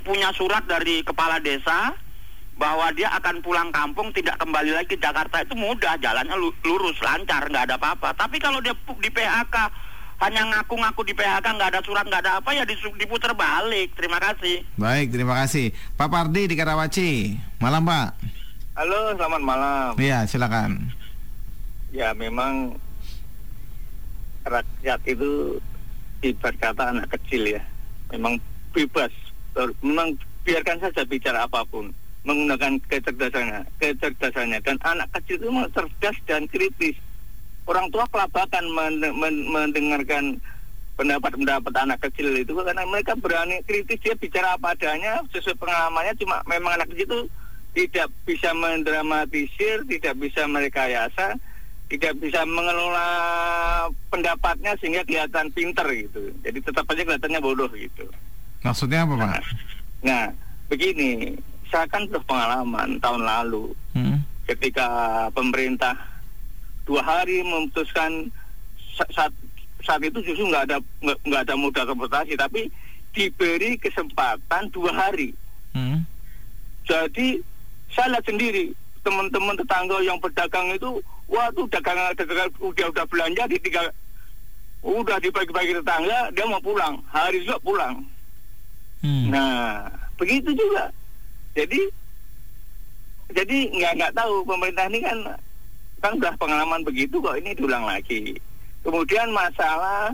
punya 0.00 0.30
surat 0.30 0.62
dari 0.64 1.00
kepala 1.00 1.38
desa 1.38 1.94
bahwa 2.54 2.92
dia 2.92 3.08
akan 3.10 3.40
pulang 3.40 3.70
kampung 3.70 4.12
tidak 4.12 4.36
kembali 4.36 4.70
lagi 4.70 4.92
ke 4.92 5.00
Jakarta 5.00 5.40
itu 5.40 5.54
mudah 5.54 5.96
jalannya 5.96 6.34
lu- 6.34 6.52
lurus 6.60 6.98
lancar 7.00 7.48
nggak 7.48 7.64
ada 7.64 7.74
apa-apa 7.74 8.12
tapi 8.12 8.36
kalau 8.36 8.60
dia 8.60 8.76
di 8.76 9.08
PHK 9.08 9.56
hanya 10.20 10.42
ngaku-ngaku 10.44 11.00
di 11.08 11.16
PHK 11.16 11.46
nggak 11.56 11.70
ada 11.72 11.80
surat 11.80 12.04
nggak 12.04 12.22
ada 12.28 12.32
apa 12.38 12.52
ya 12.52 12.64
diputar 12.68 13.32
balik 13.32 13.96
terima 13.96 14.20
kasih 14.20 14.60
Baik, 14.76 15.12
terima 15.12 15.36
kasih. 15.44 15.76
Pak 15.96 16.08
Pardi 16.08 16.48
di 16.48 16.56
Karawaci. 16.56 17.36
Malam, 17.60 17.84
Pak. 17.84 18.16
Halo, 18.80 19.12
selamat 19.12 19.42
malam. 19.44 19.90
Iya, 20.00 20.24
silakan. 20.24 20.88
Ya 21.92 22.16
memang 22.16 22.80
rakyat 24.48 25.00
itu 25.04 25.60
ibarat 26.24 26.56
kata 26.56 26.96
anak 26.96 27.12
kecil 27.12 27.44
ya. 27.44 27.62
Memang 28.08 28.40
bebas. 28.72 29.12
Memang 29.84 30.16
biarkan 30.48 30.80
saja 30.80 31.04
bicara 31.04 31.44
apa 31.44 31.60
pun 31.68 31.92
menggunakan 32.24 32.80
kecerdasannya, 32.88 33.68
kecerdasannya 33.80 34.58
dan 34.64 34.76
anak 34.84 35.08
kecil 35.20 35.40
itu 35.40 35.46
memang 35.52 35.68
cerdas 35.76 36.16
dan 36.24 36.48
kritis. 36.48 36.96
Orang 37.64 37.90
tua 37.90 38.08
kelabakan 38.08 38.64
men- 38.68 39.14
men- 39.14 39.46
mendengarkan 39.46 40.40
pendapat-pendapat 40.94 41.72
anak 41.72 41.98
kecil 42.02 42.34
itu 42.34 42.52
karena 42.52 42.84
mereka 42.84 43.16
berani 43.16 43.64
kritis 43.64 44.00
dia 44.00 44.12
bicara 44.12 44.52
apa 44.52 44.76
adanya 44.76 45.24
sesuai 45.30 45.56
pengalamannya 45.56 46.12
cuma 46.18 46.44
memang 46.44 46.76
anak 46.76 46.92
kecil 46.92 47.06
itu 47.06 47.20
tidak 47.70 48.08
bisa 48.26 48.50
mendramatisir, 48.50 49.86
tidak 49.86 50.18
bisa 50.18 50.42
merekayasa, 50.44 51.38
tidak 51.86 52.12
bisa 52.18 52.42
mengelola 52.44 53.08
pendapatnya 54.10 54.74
sehingga 54.76 55.06
kelihatan 55.06 55.48
pinter 55.54 55.86
gitu. 55.88 56.34
Jadi 56.42 56.58
tetap 56.60 56.84
aja 56.84 57.00
kelihatannya 57.00 57.40
bodoh 57.40 57.70
gitu. 57.70 58.04
Maksudnya 58.60 59.06
apa, 59.06 59.14
Pak? 59.16 59.40
Nah, 60.02 60.34
begini, 60.66 61.38
saya 61.70 61.86
kan 61.86 62.04
berpengalaman 62.10 62.98
tahun 62.98 63.22
lalu 63.22 63.70
Hmm. 63.94 64.20
ketika 64.44 64.86
pemerintah 65.30 65.94
dua 66.90 66.98
hari 67.00 67.38
memutuskan 67.40 68.26
sa- 68.98 69.06
saat 69.14 69.30
saat 69.80 70.02
itu 70.02 70.18
justru 70.20 70.42
nggak 70.44 70.66
ada 70.66 70.76
nggak 71.00 71.42
ada 71.46 71.54
moda 71.54 71.86
transportasi 71.86 72.34
tapi 72.34 72.66
diberi 73.10 73.78
kesempatan 73.78 74.66
dua 74.70 74.90
hari 74.90 75.30
Hmm. 75.70 76.02
jadi 76.82 77.38
saya 77.88 78.10
lihat 78.10 78.26
sendiri 78.26 78.74
teman-teman 79.00 79.54
tetangga 79.54 80.02
yang 80.02 80.18
berdagang 80.18 80.74
itu 80.74 80.98
wah 81.24 81.46
tuh 81.50 81.70
dagang 81.70 81.94
dagang 82.12 82.50
udah 82.58 82.86
udah 82.90 83.06
belanja 83.06 83.46
di 83.46 83.58
tiga 83.60 83.86
udah 84.82 85.16
dibagi-bagi 85.16 85.78
tetangga 85.78 86.28
dia 86.30 86.44
mau 86.44 86.58
pulang 86.58 86.98
hari 87.06 87.46
juga 87.46 87.62
pulang 87.62 88.02
Hmm. 89.00 89.32
Nah, 89.32 89.88
begitu 90.14 90.52
juga. 90.52 90.92
Jadi, 91.56 91.88
jadi 93.32 93.58
nggak 93.72 93.92
nggak 93.96 94.12
tahu 94.12 94.44
pemerintah 94.44 94.92
ini 94.92 95.00
kan 95.00 95.16
kan 96.00 96.16
udah 96.16 96.32
pengalaman 96.34 96.80
begitu 96.80 97.16
kok 97.16 97.36
ini 97.36 97.52
diulang 97.52 97.84
lagi. 97.84 98.36
Kemudian 98.80 99.28
masalah 99.30 100.12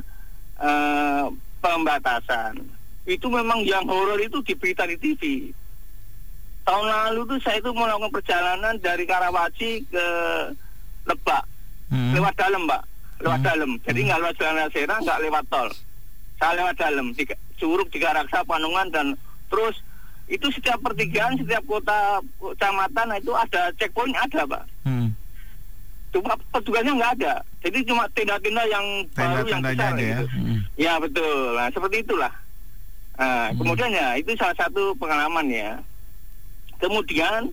eh, 0.58 1.24
pembatasan 1.60 2.58
itu 3.04 3.26
memang 3.26 3.62
yang 3.62 3.86
horor 3.86 4.18
itu 4.18 4.42
di 4.42 4.52
berita 4.52 4.82
di 4.82 4.98
TV. 4.98 5.22
Tahun 6.62 6.82
lalu 6.82 7.22
tuh 7.24 7.38
saya 7.40 7.62
itu 7.62 7.70
melakukan 7.70 8.10
perjalanan 8.10 8.74
dari 8.76 9.06
Karawaci 9.06 9.86
ke 9.86 10.06
Lebak 11.06 11.46
Hmm. 11.86 12.10
lewat 12.10 12.34
dalam 12.34 12.66
mbak 12.66 12.82
lewat 13.22 13.38
Hmm. 13.38 13.46
dalam 13.46 13.70
jadi 13.86 14.00
nggak 14.02 14.18
lewat 14.18 14.36
jalan 14.36 14.56
Nasera 14.58 14.94
nggak 14.98 15.22
lewat 15.22 15.44
tol 15.46 15.68
saya 16.34 16.52
lewat 16.58 16.74
dalam 16.74 17.06
di 17.14 17.22
Curug 17.54 17.88
di 17.94 18.02
Karaksa 18.02 18.42
Panungan 18.42 18.90
dan 18.90 19.06
terus 19.46 19.78
itu 20.26 20.50
setiap 20.50 20.82
pertigaan 20.82 21.38
setiap 21.38 21.62
kota 21.62 22.18
kecamatan 22.42 23.14
itu 23.14 23.30
ada 23.30 23.70
checkpoint 23.78 24.18
ada 24.18 24.42
pak 24.44 24.64
Hmm. 24.82 25.14
Cuma 26.10 26.32
petugasnya 26.54 26.92
nggak 26.94 27.12
ada. 27.20 27.34
Jadi 27.60 27.78
cuma 27.84 28.04
tenda-tenda 28.14 28.62
yang 28.66 28.86
baru 29.12 29.44
yang 29.46 29.62
besar 29.62 29.92
aja 29.92 30.00
ya. 30.00 30.18
gitu. 30.22 30.24
Hmm. 30.32 30.58
ya 30.78 30.92
betul. 30.96 31.38
Nah 31.54 31.68
seperti 31.70 31.96
itulah. 32.02 32.32
Nah, 33.16 33.48
Hmm. 33.48 33.56
kemudian 33.58 33.90
ya 33.90 34.08
itu 34.14 34.30
salah 34.36 34.56
satu 34.56 34.92
pengalaman 34.96 35.46
ya. 35.48 35.70
Kemudian 36.76 37.48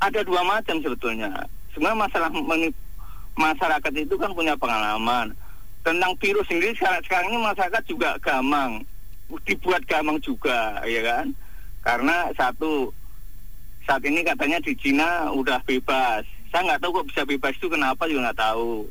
ada 0.00 0.20
dua 0.24 0.40
macam 0.42 0.80
sebetulnya. 0.80 1.28
Sebenarnya 1.72 2.02
masalah 2.08 2.30
masyarakat 3.34 3.92
itu 3.96 4.14
kan 4.16 4.32
punya 4.32 4.56
pengalaman. 4.56 5.32
Tentang 5.82 6.14
virus 6.22 6.46
sendiri 6.46 6.72
sekarang, 6.72 7.02
sekarang 7.04 7.26
ini 7.32 7.38
masyarakat 7.42 7.82
juga 7.84 8.16
gamang. 8.22 8.80
Dibuat 9.44 9.82
gamang 9.88 10.20
juga 10.20 10.80
ya 10.84 11.00
kan? 11.00 11.26
Karena 11.82 12.28
satu 12.32 12.92
saat 13.82 14.04
ini 14.04 14.22
katanya 14.22 14.60
di 14.62 14.72
Cina 14.78 15.32
udah 15.32 15.58
bebas 15.64 16.22
saya 16.52 16.62
nggak 16.68 16.80
tahu 16.84 17.00
kok 17.00 17.08
bisa 17.08 17.22
bebas 17.24 17.56
itu 17.56 17.66
kenapa 17.72 18.04
juga 18.06 18.28
nggak 18.28 18.40
tahu 18.44 18.86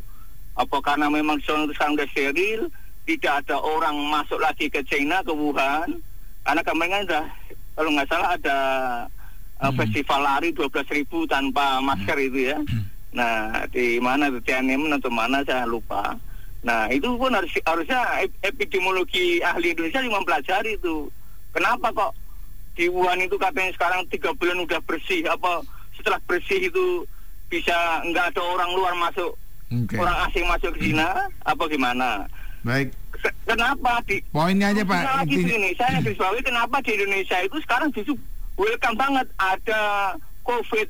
apa 0.57 0.77
karena 0.83 1.07
memang 1.07 1.37
sana 1.45 1.63
itu 1.69 1.73
sekarang 1.77 1.95
udah 1.95 2.09
steril 2.11 2.61
tidak 3.05 3.33
ada 3.45 3.55
orang 3.61 3.95
masuk 4.09 4.41
lagi 4.41 4.67
ke 4.67 4.81
China 4.89 5.21
ke 5.21 5.31
Wuhan 5.31 6.01
karena 6.41 6.61
kemarin 6.65 6.91
kan 6.91 7.03
udah 7.05 7.25
kalau 7.77 7.89
nggak 7.93 8.09
salah 8.09 8.29
ada 8.35 8.57
uh, 9.61 9.69
Hmm. 9.69 9.77
festival 9.77 10.25
lari 10.25 10.49
12.000 10.57 11.05
tanpa 11.29 11.77
masker 11.85 12.17
itu 12.17 12.49
ya 12.49 12.57
Nah, 13.11 13.67
di 13.67 13.99
mana 13.99 14.31
di 14.31 14.39
Tiananmen 14.39 14.95
atau 14.95 15.11
mana 15.11 15.43
saya 15.43 15.67
lupa. 15.67 16.15
Nah, 16.63 16.87
itu 16.87 17.11
pun 17.19 17.35
harus 17.35 17.51
harusnya 17.67 18.23
epidemiologi 18.39 19.43
ahli 19.43 19.75
Indonesia 19.75 19.99
yang 19.99 20.15
mempelajari 20.15 20.79
itu. 20.79 21.11
Kenapa 21.51 21.91
kok 21.91 22.15
di 22.79 22.87
Wuhan 22.87 23.19
itu 23.19 23.35
katanya 23.35 23.75
sekarang 23.75 24.07
tiga 24.07 24.31
bulan 24.31 24.63
udah 24.63 24.79
bersih 24.87 25.27
apa 25.27 25.59
setelah 25.99 26.23
bersih 26.23 26.71
itu 26.71 27.03
bisa 27.51 27.75
nggak 28.05 28.31
ada 28.31 28.41
orang 28.41 28.71
luar 28.71 28.93
masuk 28.97 29.35
Oke. 29.69 29.95
orang 29.95 30.17
asing 30.25 30.47
masuk 30.47 30.71
ke 30.73 30.87
Cina 30.87 31.07
apa 31.43 31.63
gimana 31.67 32.23
Baik. 32.61 32.93
Kenapa 33.43 34.05
di 34.05 34.21
Poinnya 34.29 34.69
aja, 34.69 34.85
Pak. 34.85 35.01
Lagi 35.01 35.33
Intinya- 35.35 35.73
saya 35.75 35.97
garis 35.97 36.13
bawahi 36.15 36.41
kenapa 36.41 36.77
di 36.79 36.93
Indonesia 36.93 37.37
itu 37.41 37.57
sekarang 37.59 37.89
justru 37.89 38.13
welcome 38.53 38.93
banget 38.95 39.25
ada 39.35 39.81
COVID 40.41 40.85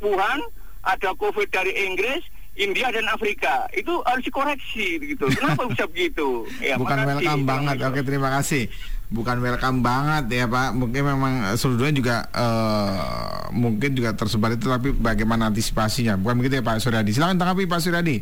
Wuhan, 0.00 0.38
ada 0.80 1.10
COVID 1.12 1.50
dari 1.50 1.74
Inggris, 1.82 2.22
India 2.54 2.88
dan 2.88 3.10
Afrika. 3.10 3.66
Itu 3.70 4.06
harus 4.06 4.22
dikoreksi 4.22 5.02
gitu. 5.04 5.26
Kenapa 5.30 5.66
bisa 5.66 5.84
begitu? 5.84 6.46
Ya, 6.62 6.78
Bukan 6.78 6.94
makasih. 6.94 7.26
welcome 7.26 7.42
banget. 7.44 7.76
Oke, 7.82 8.00
terima 8.06 8.30
kasih. 8.32 8.62
Bukan 9.10 9.42
welcome 9.42 9.82
banget 9.82 10.30
ya 10.30 10.46
Pak. 10.46 10.70
Mungkin 10.78 11.02
memang 11.02 11.32
eh, 11.50 11.58
seluruh 11.58 11.82
dunia 11.82 11.94
juga 11.98 12.16
eh, 12.30 13.50
mungkin 13.50 13.98
juga 13.98 14.14
tersebar 14.14 14.54
itu, 14.54 14.70
tapi 14.70 14.94
bagaimana 14.94 15.50
antisipasinya? 15.50 16.14
Bukan 16.14 16.38
begitu 16.38 16.62
ya 16.62 16.64
Pak 16.64 16.78
Suryadi? 16.78 17.10
Silakan 17.10 17.42
tanggapi 17.42 17.66
Pak 17.66 17.82
Suryadi. 17.82 18.16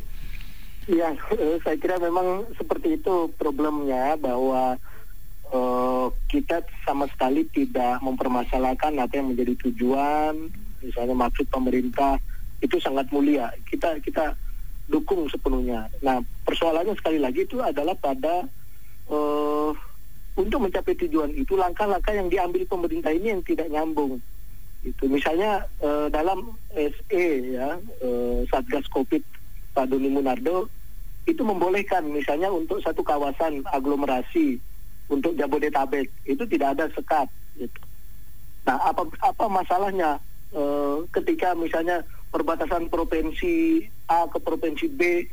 Ya, 0.89 1.13
saya 1.61 1.77
kira 1.77 2.01
memang 2.01 2.49
seperti 2.57 2.97
itu 2.97 3.29
problemnya 3.37 4.17
bahwa 4.17 4.81
eh, 5.53 6.07
kita 6.33 6.65
sama 6.89 7.05
sekali 7.13 7.45
tidak 7.53 8.01
mempermasalahkan 8.01 8.97
apa 8.97 9.13
yang 9.13 9.37
menjadi 9.37 9.69
tujuan, 9.69 10.49
misalnya 10.81 11.13
maksud 11.13 11.45
pemerintah 11.53 12.17
itu 12.65 12.81
sangat 12.81 13.05
mulia. 13.13 13.53
Kita 13.69 14.01
kita 14.01 14.33
dukung 14.89 15.29
sepenuhnya. 15.29 15.93
Nah, 16.01 16.25
persoalannya 16.49 16.97
sekali 16.97 17.21
lagi 17.21 17.45
itu 17.45 17.61
adalah 17.61 17.93
pada 17.93 18.49
eh, 19.13 19.71
untuk 20.39 20.63
mencapai 20.63 20.95
tujuan 20.95 21.35
itu 21.35 21.59
langkah-langkah 21.59 22.15
yang 22.15 22.31
diambil 22.31 22.63
pemerintah 22.71 23.11
ini 23.11 23.35
yang 23.35 23.43
tidak 23.43 23.67
nyambung. 23.75 24.23
Itu 24.87 25.11
misalnya 25.11 25.67
eh, 25.83 26.07
dalam 26.15 26.55
SE 26.71 27.27
ya 27.51 27.75
eh, 27.83 28.39
Satgas 28.47 28.87
Covid 28.95 29.19
Pak 29.75 29.91
Doni 29.91 30.07
Munardo 30.07 30.71
itu 31.27 31.43
membolehkan 31.43 32.07
misalnya 32.07 32.55
untuk 32.55 32.79
satu 32.79 33.03
kawasan 33.03 33.67
aglomerasi 33.75 34.63
untuk 35.11 35.35
Jabodetabek 35.35 36.07
itu 36.23 36.47
tidak 36.47 36.79
ada 36.79 36.87
sekat. 36.95 37.27
Gitu. 37.59 37.81
Nah 38.63 38.79
apa 38.79 39.03
apa 39.27 39.45
masalahnya 39.51 40.23
eh, 40.55 40.97
ketika 41.19 41.59
misalnya 41.59 42.07
perbatasan 42.31 42.87
provinsi 42.87 43.83
A 44.07 44.31
ke 44.31 44.39
provinsi 44.39 44.87
B 44.87 45.27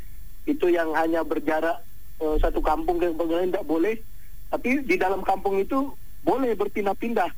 itu 0.49 0.65
yang 0.73 0.89
hanya 0.97 1.21
berjarak 1.21 1.85
satu 2.15 2.63
kampung 2.63 2.95
ke 2.95 3.11
kampung 3.11 3.27
lain 3.27 3.51
tidak 3.51 3.67
boleh, 3.67 3.95
tapi 4.49 4.85
di 4.85 4.95
dalam 4.95 5.25
kampung 5.25 5.59
itu 5.59 5.93
boleh 6.25 6.57
berpindah-pindah 6.57 7.29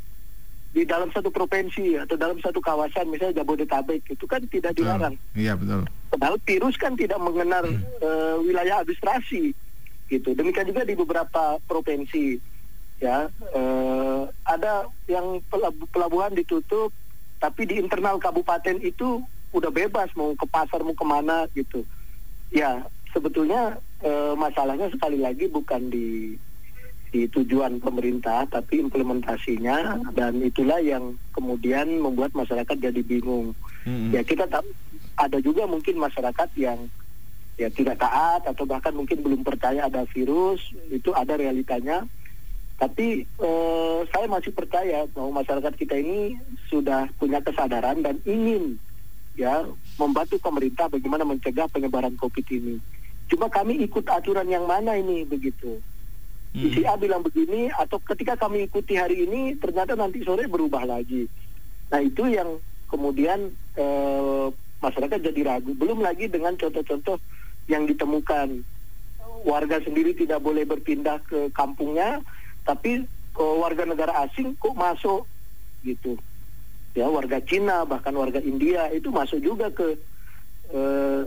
di 0.75 0.83
dalam 0.83 1.09
satu 1.09 1.31
provinsi 1.31 1.97
atau 1.97 2.19
dalam 2.19 2.37
satu 2.37 2.59
kawasan 2.61 3.09
misalnya 3.09 3.41
Jabodetabek 3.41 4.03
itu 4.13 4.25
kan 4.27 4.43
tidak 4.51 4.75
dilarang. 4.77 5.15
Iya 5.33 5.55
betul. 5.57 5.87
Padahal 6.13 6.37
virus 6.43 6.75
kan 6.77 6.93
tidak 6.93 7.17
mengenal 7.17 7.65
eh, 8.03 8.35
wilayah 8.43 8.83
administrasi, 8.83 9.55
gitu. 10.11 10.29
Demikian 10.35 10.69
juga 10.69 10.87
di 10.87 10.95
beberapa 10.95 11.59
provinsi, 11.65 12.37
ya 12.99 13.31
eh, 13.31 14.21
ada 14.45 14.87
yang 15.07 15.39
pelab- 15.51 15.87
pelabuhan 15.91 16.35
ditutup, 16.35 16.91
tapi 17.39 17.67
di 17.67 17.79
internal 17.79 18.19
kabupaten 18.21 18.77
itu 18.83 19.23
udah 19.55 19.71
bebas 19.71 20.11
mau 20.13 20.35
ke 20.35 20.45
pasar 20.47 20.83
mau 20.83 20.93
ke 20.93 21.05
mana 21.07 21.47
gitu. 21.55 21.83
Ya 22.51 22.85
sebetulnya 23.15 23.79
eh, 24.03 24.33
masalahnya 24.35 24.91
sekali 24.93 25.19
lagi 25.19 25.47
bukan 25.49 25.89
di 25.91 26.37
di 27.07 27.25
tujuan 27.31 27.79
pemerintah, 27.79 28.43
tapi 28.51 28.83
implementasinya 28.83 30.11
dan 30.11 30.43
itulah 30.43 30.77
yang 30.83 31.15
kemudian 31.31 31.87
membuat 32.03 32.35
masyarakat 32.35 32.75
jadi 32.75 33.01
bingung. 33.03 33.55
Mm-mm. 33.87 34.11
Ya 34.11 34.21
kita 34.23 34.43
tahu 34.51 34.67
ada 35.15 35.39
juga 35.39 35.63
mungkin 35.65 35.97
masyarakat 35.97 36.49
yang 36.59 36.91
ya 37.57 37.71
tidak 37.73 37.97
taat 37.97 38.45
atau 38.45 38.69
bahkan 38.69 38.93
mungkin 38.93 39.23
belum 39.25 39.41
percaya 39.41 39.87
ada 39.87 40.05
virus 40.11 40.61
itu 40.91 41.09
ada 41.15 41.39
realitanya. 41.39 42.05
Tapi 42.77 43.25
eh, 43.25 43.99
saya 44.13 44.29
masih 44.29 44.53
percaya 44.53 45.09
bahwa 45.09 45.41
masyarakat 45.41 45.73
kita 45.73 45.97
ini 45.97 46.37
sudah 46.69 47.09
punya 47.17 47.41
kesadaran 47.41 48.05
dan 48.05 48.21
ingin 48.21 48.77
ya 49.33 49.65
membantu 49.97 50.37
pemerintah 50.37 50.85
bagaimana 50.85 51.25
mencegah 51.25 51.65
penyebaran 51.73 52.13
COVID 52.19 52.45
ini. 52.53 52.77
Cuma 53.27 53.49
kami 53.49 53.81
ikut 53.81 54.05
aturan 54.05 54.45
yang 54.45 54.69
mana 54.69 54.93
ini 54.93 55.25
begitu. 55.25 55.81
Mm. 56.55 56.71
Si 56.73 56.81
A 56.87 56.95
bilang 56.95 57.21
begini 57.21 57.67
atau 57.69 57.99
ketika 57.99 58.39
kami 58.39 58.65
ikuti 58.65 58.95
hari 58.95 59.27
ini 59.27 59.59
ternyata 59.59 59.93
nanti 59.93 60.23
sore 60.23 60.47
berubah 60.47 60.87
lagi. 60.87 61.27
Nah 61.91 61.99
itu 61.99 62.27
yang 62.31 62.59
kemudian 62.87 63.51
eh, 63.75 64.47
masyarakat 64.79 65.19
jadi 65.31 65.41
ragu. 65.43 65.75
Belum 65.75 65.99
lagi 65.99 66.31
dengan 66.31 66.55
contoh-contoh 66.55 67.19
yang 67.67 67.83
ditemukan 67.83 68.63
warga 69.43 69.77
sendiri 69.83 70.15
tidak 70.15 70.39
boleh 70.39 70.63
berpindah 70.63 71.19
ke 71.27 71.51
kampungnya, 71.51 72.23
tapi 72.63 73.03
eh, 73.37 73.55
warga 73.59 73.83
negara 73.83 74.25
asing 74.25 74.55
kok 74.55 74.73
masuk 74.73 75.27
gitu. 75.83 76.15
Ya 76.97 77.05
warga 77.11 77.37
Cina 77.43 77.85
bahkan 77.85 78.15
warga 78.17 78.41
India 78.41 78.89
itu 78.89 79.13
masuk 79.13 79.43
juga 79.43 79.69
ke 79.69 79.99
eh, 80.73 81.21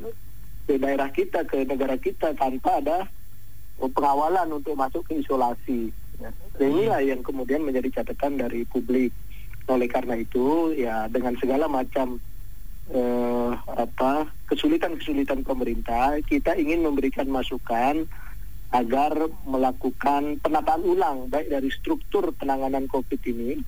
ke 0.66 0.74
daerah 0.80 1.10
kita 1.12 1.46
ke 1.46 1.62
negara 1.66 1.94
kita 2.00 2.34
tanpa 2.34 2.82
ada 2.82 2.98
pengawalan 3.88 4.48
untuk 4.52 4.76
masuk 4.76 5.06
ke 5.08 5.24
isolasi. 5.24 5.88
Ya. 6.20 6.28
Dan 6.60 6.76
inilah 6.76 7.00
yang 7.00 7.24
kemudian 7.24 7.64
menjadi 7.64 8.02
catatan 8.02 8.36
dari 8.36 8.68
publik. 8.68 9.14
Oleh 9.70 9.88
karena 9.88 10.20
itu, 10.20 10.76
ya 10.76 11.08
dengan 11.08 11.38
segala 11.40 11.70
macam 11.70 12.20
eh, 12.92 13.52
apa 13.70 14.28
kesulitan-kesulitan 14.50 15.46
pemerintah, 15.46 16.20
kita 16.26 16.58
ingin 16.58 16.84
memberikan 16.84 17.30
masukan 17.30 18.04
agar 18.70 19.14
melakukan 19.46 20.38
penataan 20.38 20.82
ulang 20.86 21.26
baik 21.26 21.50
dari 21.50 21.70
struktur 21.74 22.30
penanganan 22.34 22.86
COVID 22.86 23.18
ini, 23.26 23.58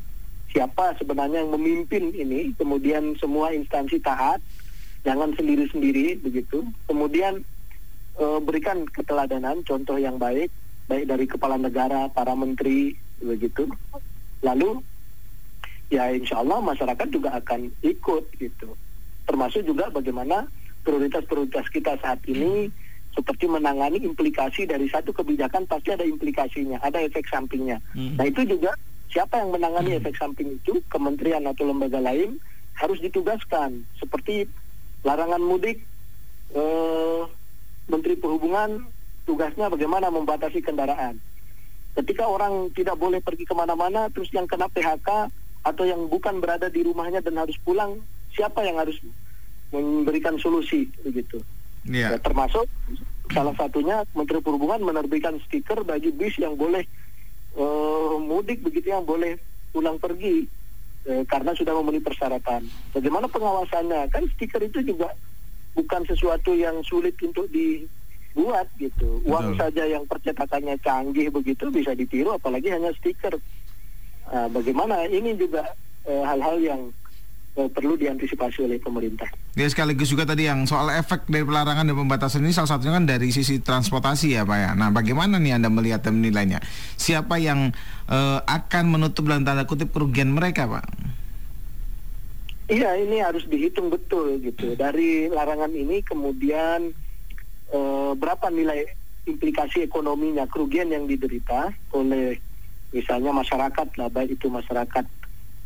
siapa 0.52 0.94
sebenarnya 1.00 1.42
yang 1.42 1.54
memimpin 1.56 2.14
ini, 2.14 2.54
kemudian 2.54 3.18
semua 3.18 3.50
instansi 3.50 3.98
taat, 3.98 4.38
jangan 5.02 5.34
sendiri-sendiri 5.34 6.22
begitu. 6.22 6.62
Kemudian 6.86 7.42
eh, 8.18 8.38
berikan 8.42 8.84
keteladanan, 8.88 9.62
contoh 9.64 9.96
yang 9.96 10.16
baik, 10.16 10.50
baik 10.90 11.04
dari 11.08 11.24
kepala 11.24 11.56
negara, 11.56 12.10
para 12.10 12.34
menteri, 12.36 12.92
begitu. 13.22 13.70
Lalu, 14.42 14.82
ya 15.92 16.10
insya 16.10 16.40
Allah 16.40 16.58
masyarakat 16.60 17.08
juga 17.12 17.36
akan 17.38 17.70
ikut 17.84 18.24
gitu. 18.40 18.74
Termasuk 19.28 19.62
juga 19.62 19.92
bagaimana 19.92 20.48
prioritas-prioritas 20.82 21.70
kita 21.70 21.94
saat 22.02 22.18
ini 22.26 22.66
seperti 23.12 23.44
menangani 23.44 24.00
implikasi 24.02 24.64
dari 24.64 24.88
satu 24.88 25.12
kebijakan 25.12 25.68
pasti 25.68 25.92
ada 25.92 26.02
implikasinya, 26.02 26.80
ada 26.80 26.98
efek 27.04 27.28
sampingnya. 27.28 27.78
Hmm. 27.92 28.16
Nah 28.16 28.24
itu 28.24 28.42
juga 28.48 28.72
siapa 29.12 29.36
yang 29.36 29.52
menangani 29.52 30.00
efek 30.00 30.16
samping 30.16 30.56
itu, 30.56 30.80
kementerian 30.88 31.44
atau 31.44 31.68
lembaga 31.68 32.00
lain 32.00 32.40
harus 32.80 32.98
ditugaskan. 33.04 33.84
Seperti 34.00 34.48
larangan 35.04 35.44
mudik, 35.44 35.84
eh, 36.56 37.22
Menteri 37.90 38.14
Perhubungan 38.18 38.86
tugasnya 39.26 39.70
bagaimana 39.70 40.10
membatasi 40.10 40.62
kendaraan. 40.62 41.18
Ketika 41.92 42.24
orang 42.24 42.72
tidak 42.72 42.96
boleh 42.96 43.20
pergi 43.20 43.44
ke 43.44 43.52
mana-mana, 43.52 44.08
terus 44.08 44.32
yang 44.32 44.48
kena 44.48 44.66
PHK 44.72 45.28
atau 45.62 45.84
yang 45.86 46.08
bukan 46.08 46.40
berada 46.40 46.72
di 46.72 46.82
rumahnya 46.82 47.20
dan 47.20 47.38
harus 47.38 47.54
pulang, 47.62 48.00
siapa 48.32 48.64
yang 48.64 48.80
harus 48.80 48.96
memberikan 49.70 50.40
solusi 50.40 50.88
begitu? 51.04 51.38
Iya. 51.84 52.16
Ya, 52.16 52.18
termasuk 52.18 52.64
salah 53.30 53.54
satunya 53.56 54.04
Menteri 54.16 54.40
Perhubungan 54.40 54.82
menerbitkan 54.82 55.38
stiker 55.44 55.82
bagi 55.82 56.10
bis 56.14 56.36
yang 56.40 56.56
boleh 56.56 56.84
eh, 57.56 58.14
mudik 58.18 58.64
begitu 58.64 58.92
yang 58.92 59.04
boleh 59.04 59.36
pulang 59.72 59.96
pergi 60.00 60.46
eh, 61.08 61.22
karena 61.28 61.52
sudah 61.56 61.72
memenuhi 61.76 62.04
persyaratan. 62.04 62.64
Bagaimana 62.94 63.26
pengawasannya? 63.28 64.08
Kan 64.12 64.28
stiker 64.36 64.62
itu 64.64 64.84
juga 64.84 65.12
bukan 65.72 66.02
sesuatu 66.04 66.52
yang 66.52 66.80
sulit 66.84 67.16
untuk 67.20 67.48
dibuat 67.48 68.68
gitu. 68.76 69.20
Uang 69.24 69.56
Betul. 69.56 69.60
saja 69.60 69.84
yang 69.88 70.04
percetakannya 70.04 70.76
canggih 70.80 71.28
begitu 71.32 71.68
bisa 71.72 71.96
ditiru, 71.96 72.36
apalagi 72.36 72.72
hanya 72.72 72.92
stiker. 72.96 73.36
Nah, 74.32 74.48
bagaimana 74.48 75.04
ini 75.08 75.36
juga 75.36 75.64
eh, 76.08 76.22
hal-hal 76.24 76.56
yang 76.60 76.80
eh, 77.56 77.68
perlu 77.68 77.96
diantisipasi 77.96 78.64
oleh 78.64 78.78
pemerintah. 78.80 79.28
Ya 79.52 79.68
sekaligus 79.68 80.08
juga 80.08 80.24
tadi 80.24 80.48
yang 80.48 80.64
soal 80.64 80.88
efek 80.96 81.28
dari 81.28 81.44
pelarangan 81.44 81.84
dan 81.84 81.96
pembatasan 81.96 82.40
ini 82.40 82.56
salah 82.56 82.72
satunya 82.76 82.96
kan 82.96 83.04
dari 83.04 83.28
sisi 83.28 83.60
transportasi 83.60 84.40
ya 84.40 84.48
Pak 84.48 84.56
ya. 84.56 84.70
Nah 84.72 84.88
bagaimana 84.88 85.36
nih 85.36 85.60
Anda 85.60 85.68
melihat 85.68 86.08
dan 86.08 86.20
menilainya? 86.20 86.64
Siapa 86.96 87.36
yang 87.36 87.72
eh, 88.08 88.38
akan 88.40 88.84
menutup 88.96 89.28
dalam 89.28 89.44
tanda 89.44 89.68
kutip 89.68 89.92
kerugian 89.92 90.32
mereka 90.32 90.64
Pak? 90.64 91.11
Iya, 92.72 92.96
ini 92.96 93.20
harus 93.20 93.44
dihitung 93.44 93.92
betul 93.92 94.40
gitu. 94.40 94.72
Dari 94.72 95.28
larangan 95.28 95.76
ini 95.76 96.00
kemudian 96.00 96.88
eh, 97.68 98.12
berapa 98.16 98.48
nilai 98.48 98.88
implikasi 99.28 99.84
ekonominya, 99.84 100.48
kerugian 100.48 100.88
yang 100.88 101.04
diderita 101.04 101.68
oleh 101.92 102.40
misalnya 102.96 103.28
masyarakat 103.28 103.88
lah, 104.00 104.08
baik 104.08 104.40
itu 104.40 104.48
masyarakat 104.48 105.04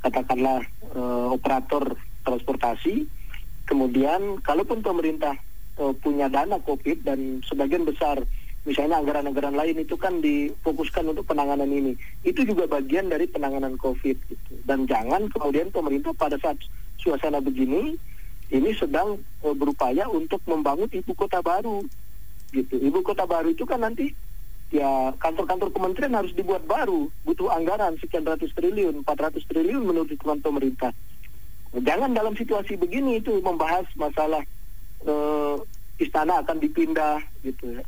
katakanlah 0.02 0.66
eh, 0.66 1.26
operator 1.30 1.94
transportasi. 2.26 3.06
Kemudian 3.70 4.42
kalaupun 4.42 4.82
pemerintah 4.82 5.38
eh, 5.78 5.94
punya 6.02 6.26
dana 6.26 6.58
COVID 6.58 7.06
dan 7.06 7.38
sebagian 7.46 7.86
besar 7.86 8.18
misalnya 8.66 8.98
anggaran-anggaran 8.98 9.54
lain 9.54 9.86
itu 9.86 9.94
kan 9.94 10.18
difokuskan 10.18 11.06
untuk 11.06 11.30
penanganan 11.30 11.70
ini. 11.70 11.94
Itu 12.26 12.42
juga 12.42 12.66
bagian 12.66 13.06
dari 13.06 13.30
penanganan 13.30 13.78
COVID 13.78 14.16
gitu. 14.26 14.52
Dan 14.66 14.90
jangan 14.90 15.30
kemudian 15.30 15.70
pemerintah 15.70 16.10
pada 16.18 16.34
saat 16.42 16.58
suasana 16.98 17.38
begini 17.38 17.94
ini 18.50 18.70
sedang 18.74 19.22
eh, 19.46 19.54
berupaya 19.54 20.10
untuk 20.10 20.42
membangun 20.50 20.90
ibu 20.90 21.14
kota 21.14 21.38
baru 21.38 21.86
gitu. 22.50 22.74
Ibu 22.74 23.06
kota 23.06 23.22
baru 23.22 23.54
itu 23.54 23.62
kan 23.62 23.86
nanti 23.86 24.10
ya 24.74 25.14
kantor-kantor 25.22 25.70
kementerian 25.70 26.18
harus 26.18 26.34
dibuat 26.34 26.66
baru, 26.66 27.06
butuh 27.22 27.54
anggaran 27.54 27.94
sekian 28.02 28.26
ratus 28.26 28.50
triliun, 28.50 29.06
400 29.06 29.46
triliun 29.46 29.86
menurut 29.86 30.10
hitungan 30.10 30.42
pemerintah. 30.42 30.90
Jangan 31.70 32.18
dalam 32.18 32.34
situasi 32.34 32.74
begini 32.74 33.22
itu 33.22 33.38
membahas 33.46 33.86
masalah 33.94 34.42
eh, 35.06 35.56
istana 36.02 36.42
akan 36.42 36.58
dipindah 36.58 37.22
gitu 37.46 37.78
ya 37.78 37.86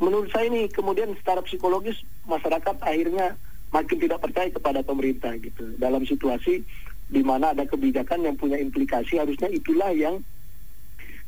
menurut 0.00 0.32
saya 0.32 0.48
ini 0.48 0.66
kemudian 0.72 1.12
secara 1.20 1.44
psikologis 1.44 2.00
masyarakat 2.24 2.80
akhirnya 2.80 3.36
makin 3.70 3.98
tidak 4.00 4.18
percaya 4.24 4.48
kepada 4.50 4.80
pemerintah 4.82 5.36
gitu. 5.38 5.76
Dalam 5.78 6.02
situasi 6.08 6.64
di 7.10 7.22
mana 7.22 7.54
ada 7.54 7.68
kebijakan 7.68 8.26
yang 8.26 8.36
punya 8.40 8.58
implikasi 8.58 9.20
harusnya 9.20 9.50
itulah 9.52 9.92
yang 9.94 10.22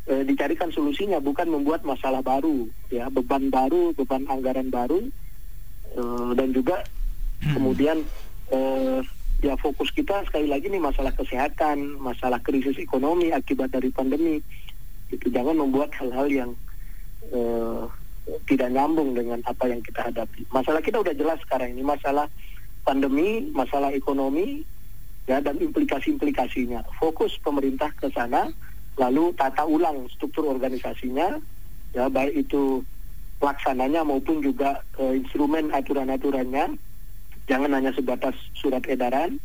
e, 0.09 0.25
dicarikan 0.27 0.73
solusinya 0.73 1.20
bukan 1.23 1.53
membuat 1.53 1.87
masalah 1.87 2.25
baru 2.25 2.66
ya. 2.91 3.12
Beban 3.12 3.53
baru 3.53 3.95
beban 3.95 4.27
anggaran 4.27 4.73
baru 4.73 5.07
e, 5.95 6.03
dan 6.35 6.49
juga 6.51 6.83
kemudian 7.55 8.03
e, 8.51 8.59
ya 9.43 9.55
fokus 9.59 9.91
kita 9.91 10.23
sekali 10.27 10.47
lagi 10.47 10.70
nih 10.70 10.83
masalah 10.83 11.11
kesehatan 11.14 11.99
masalah 11.99 12.39
krisis 12.41 12.79
ekonomi 12.81 13.31
akibat 13.31 13.70
dari 13.70 13.93
pandemi. 13.93 14.43
Itu 15.12 15.29
jangan 15.29 15.61
membuat 15.61 15.93
hal-hal 16.01 16.27
yang 16.33 16.51
e, 17.31 17.41
tidak 18.47 18.70
nyambung 18.70 19.18
dengan 19.18 19.43
apa 19.43 19.66
yang 19.66 19.83
kita 19.83 20.11
hadapi. 20.11 20.47
Masalah 20.55 20.79
kita 20.79 21.03
udah 21.03 21.14
jelas 21.14 21.39
sekarang 21.43 21.75
ini 21.75 21.83
masalah 21.83 22.31
pandemi, 22.87 23.51
masalah 23.51 23.91
ekonomi, 23.91 24.62
ya 25.27 25.43
dan 25.43 25.59
implikasi-implikasinya. 25.59 26.87
Fokus 26.99 27.35
pemerintah 27.43 27.91
ke 27.95 28.11
sana, 28.14 28.51
lalu 28.99 29.35
tata 29.35 29.66
ulang 29.66 30.07
struktur 30.14 30.51
organisasinya, 30.51 31.39
ya 31.95 32.07
baik 32.11 32.47
itu 32.47 32.83
pelaksananya 33.43 34.07
maupun 34.07 34.39
juga 34.39 34.83
uh, 34.99 35.14
instrumen 35.14 35.70
aturan-aturannya. 35.75 36.79
Jangan 37.51 37.75
hanya 37.75 37.91
sebatas 37.91 38.39
surat 38.55 38.87
edaran, 38.87 39.39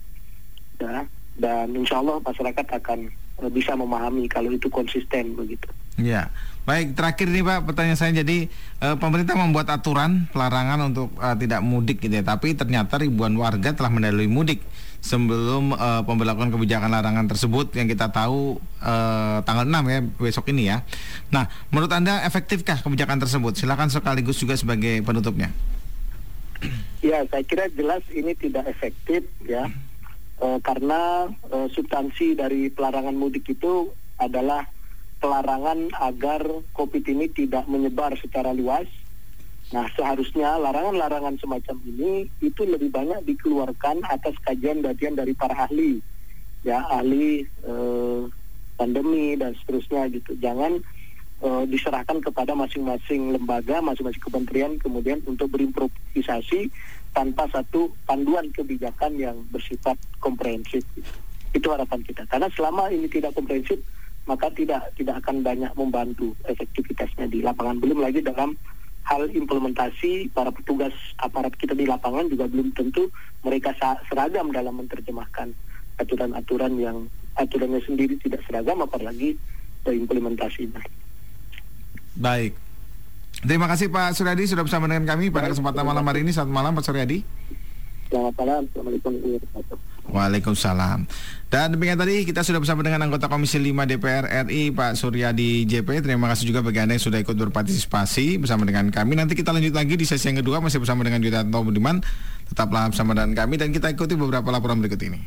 ya 0.77 1.09
dan 1.37 1.73
insya 1.77 2.01
Allah 2.01 2.21
masyarakat 2.21 2.65
akan 2.81 3.09
uh, 3.41 3.49
bisa 3.49 3.73
memahami 3.73 4.29
kalau 4.29 4.53
itu 4.53 4.69
konsisten 4.69 5.33
begitu. 5.33 5.69
Ya, 5.97 6.29
baik 6.67 6.99
terakhir 6.99 7.31
nih 7.31 7.47
Pak 7.47 7.63
pertanyaan 7.63 7.95
saya 7.95 8.11
jadi 8.11 8.51
e, 8.83 8.87
pemerintah 8.99 9.39
membuat 9.39 9.71
aturan 9.71 10.27
pelarangan 10.35 10.91
untuk 10.91 11.15
e, 11.15 11.27
tidak 11.39 11.63
mudik 11.63 12.03
gitu 12.03 12.11
ya, 12.11 12.27
tapi 12.27 12.59
ternyata 12.59 12.99
ribuan 12.99 13.31
warga 13.39 13.71
telah 13.71 13.87
mendalui 13.87 14.27
mudik 14.27 14.59
sebelum 14.99 15.71
e, 15.71 15.89
pemberlakuan 16.03 16.51
kebijakan 16.51 16.91
larangan 16.91 17.31
tersebut 17.31 17.71
yang 17.71 17.87
kita 17.87 18.11
tahu 18.11 18.59
e, 18.83 18.93
tanggal 19.47 19.63
6 19.63 19.79
ya 19.95 19.99
besok 20.19 20.51
ini 20.51 20.67
ya. 20.67 20.83
Nah, 21.31 21.47
menurut 21.71 21.87
Anda 21.95 22.27
efektifkah 22.27 22.83
kebijakan 22.83 23.23
tersebut? 23.23 23.55
Silakan 23.55 23.87
sekaligus 23.87 24.35
juga 24.35 24.59
sebagai 24.59 24.99
penutupnya. 25.07 25.55
Ya, 26.99 27.23
saya 27.31 27.47
kira 27.47 27.71
jelas 27.71 28.03
ini 28.11 28.35
tidak 28.35 28.67
efektif 28.67 29.23
ya. 29.47 29.71
E, 30.43 30.59
karena 30.59 31.31
e, 31.47 31.71
substansi 31.71 32.35
dari 32.35 32.67
pelarangan 32.67 33.15
mudik 33.15 33.47
itu 33.47 33.87
adalah 34.19 34.67
pelarangan 35.17 35.89
agar 35.97 36.41
COVID 36.73 37.03
ini 37.09 37.29
tidak 37.33 37.65
menyebar 37.65 38.13
secara 38.17 38.53
luas. 38.53 38.85
Nah, 39.67 39.83
seharusnya 39.99 40.55
larangan-larangan 40.55 41.35
semacam 41.43 41.75
ini 41.83 42.31
itu 42.39 42.63
lebih 42.63 42.87
banyak 42.87 43.19
dikeluarkan 43.27 43.99
atas 44.07 44.39
kajian 44.47 44.79
bagian 44.79 45.19
dari 45.19 45.35
para 45.35 45.67
ahli, 45.67 45.99
ya 46.63 46.87
ahli 46.87 47.43
eh, 47.43 48.21
pandemi 48.79 49.35
dan 49.35 49.51
seterusnya 49.59 50.07
gitu. 50.15 50.39
Jangan 50.39 50.79
eh, 51.43 51.63
diserahkan 51.67 52.23
kepada 52.23 52.55
masing-masing 52.55 53.35
lembaga, 53.35 53.83
masing-masing 53.83 54.23
kementerian 54.23 54.79
kemudian 54.79 55.19
untuk 55.27 55.51
berimprovisasi 55.51 56.71
tanpa 57.11 57.51
satu 57.51 57.91
panduan 58.07 58.47
kebijakan 58.55 59.19
yang 59.19 59.35
bersifat 59.51 59.99
komprehensif. 60.23 60.87
Itu 61.51 61.75
harapan 61.75 62.07
kita. 62.07 62.23
Karena 62.31 62.47
selama 62.55 62.87
ini 62.87 63.11
tidak 63.11 63.35
komprehensif, 63.35 63.83
maka 64.27 64.51
tidak 64.51 64.91
tidak 64.99 65.23
akan 65.23 65.41
banyak 65.41 65.71
membantu 65.73 66.35
efektivitasnya 66.45 67.31
di 67.31 67.39
lapangan. 67.41 67.79
Belum 67.79 68.03
lagi 68.03 68.19
dalam 68.21 68.53
hal 69.07 69.31
implementasi 69.31 70.35
para 70.35 70.51
petugas 70.51 70.91
aparat 71.23 71.55
kita 71.55 71.71
di 71.71 71.87
lapangan 71.87 72.27
juga 72.27 72.51
belum 72.51 72.75
tentu 72.75 73.07
mereka 73.47 73.71
seragam 74.11 74.51
dalam 74.51 74.83
menerjemahkan 74.83 75.55
aturan-aturan 75.97 76.75
yang 76.75 76.97
aturannya 77.39 77.79
sendiri 77.87 78.19
tidak 78.19 78.43
seragam 78.43 78.83
apalagi 78.83 79.39
implementasinya. 79.87 80.83
Baik. 82.19 82.51
Terima 83.37 83.69
kasih 83.69 83.87
Pak 83.87 84.17
Suryadi 84.17 84.49
sudah 84.49 84.67
bersama 84.67 84.89
dengan 84.89 85.07
kami 85.07 85.31
pada 85.31 85.47
kesempatan 85.47 85.87
malam 85.87 86.03
hari 86.03 86.27
ini. 86.27 86.35
Selamat 86.35 86.51
malam 86.51 86.71
Pak 86.75 86.83
Suryadi. 86.83 87.23
Selamat 88.11 88.33
malam. 88.35 88.61
Assalamualaikum 88.67 89.11
warahmatullahi 89.15 89.39
wabarakatuh. 89.47 89.96
Waalaikumsalam. 90.11 91.07
Dan 91.47 91.65
demikian 91.71 91.95
tadi 91.95 92.27
kita 92.27 92.43
sudah 92.43 92.59
bersama 92.59 92.83
dengan 92.83 93.07
anggota 93.07 93.31
Komisi 93.31 93.55
5 93.55 93.87
DPR 93.87 94.27
RI 94.51 94.75
Pak 94.75 94.99
Suryadi 94.99 95.63
JP. 95.63 96.03
Terima 96.03 96.27
kasih 96.27 96.51
juga 96.51 96.59
bagi 96.59 96.83
Anda 96.83 96.99
yang 96.99 97.05
sudah 97.07 97.23
ikut 97.23 97.35
berpartisipasi 97.39 98.43
bersama 98.43 98.67
dengan 98.67 98.91
kami. 98.91 99.15
Nanti 99.15 99.31
kita 99.31 99.55
lanjut 99.55 99.71
lagi 99.71 99.95
di 99.95 100.03
sesi 100.03 100.27
yang 100.27 100.43
kedua 100.43 100.59
masih 100.59 100.83
bersama 100.83 101.07
dengan 101.07 101.23
Yudanto 101.23 101.63
Budiman. 101.63 102.03
Tetaplah 102.51 102.91
bersama 102.91 103.15
dengan 103.15 103.31
kami 103.31 103.55
dan 103.55 103.71
kita 103.71 103.87
ikuti 103.91 104.19
beberapa 104.19 104.51
laporan 104.51 104.83
berikut 104.83 104.99
ini. 105.07 105.19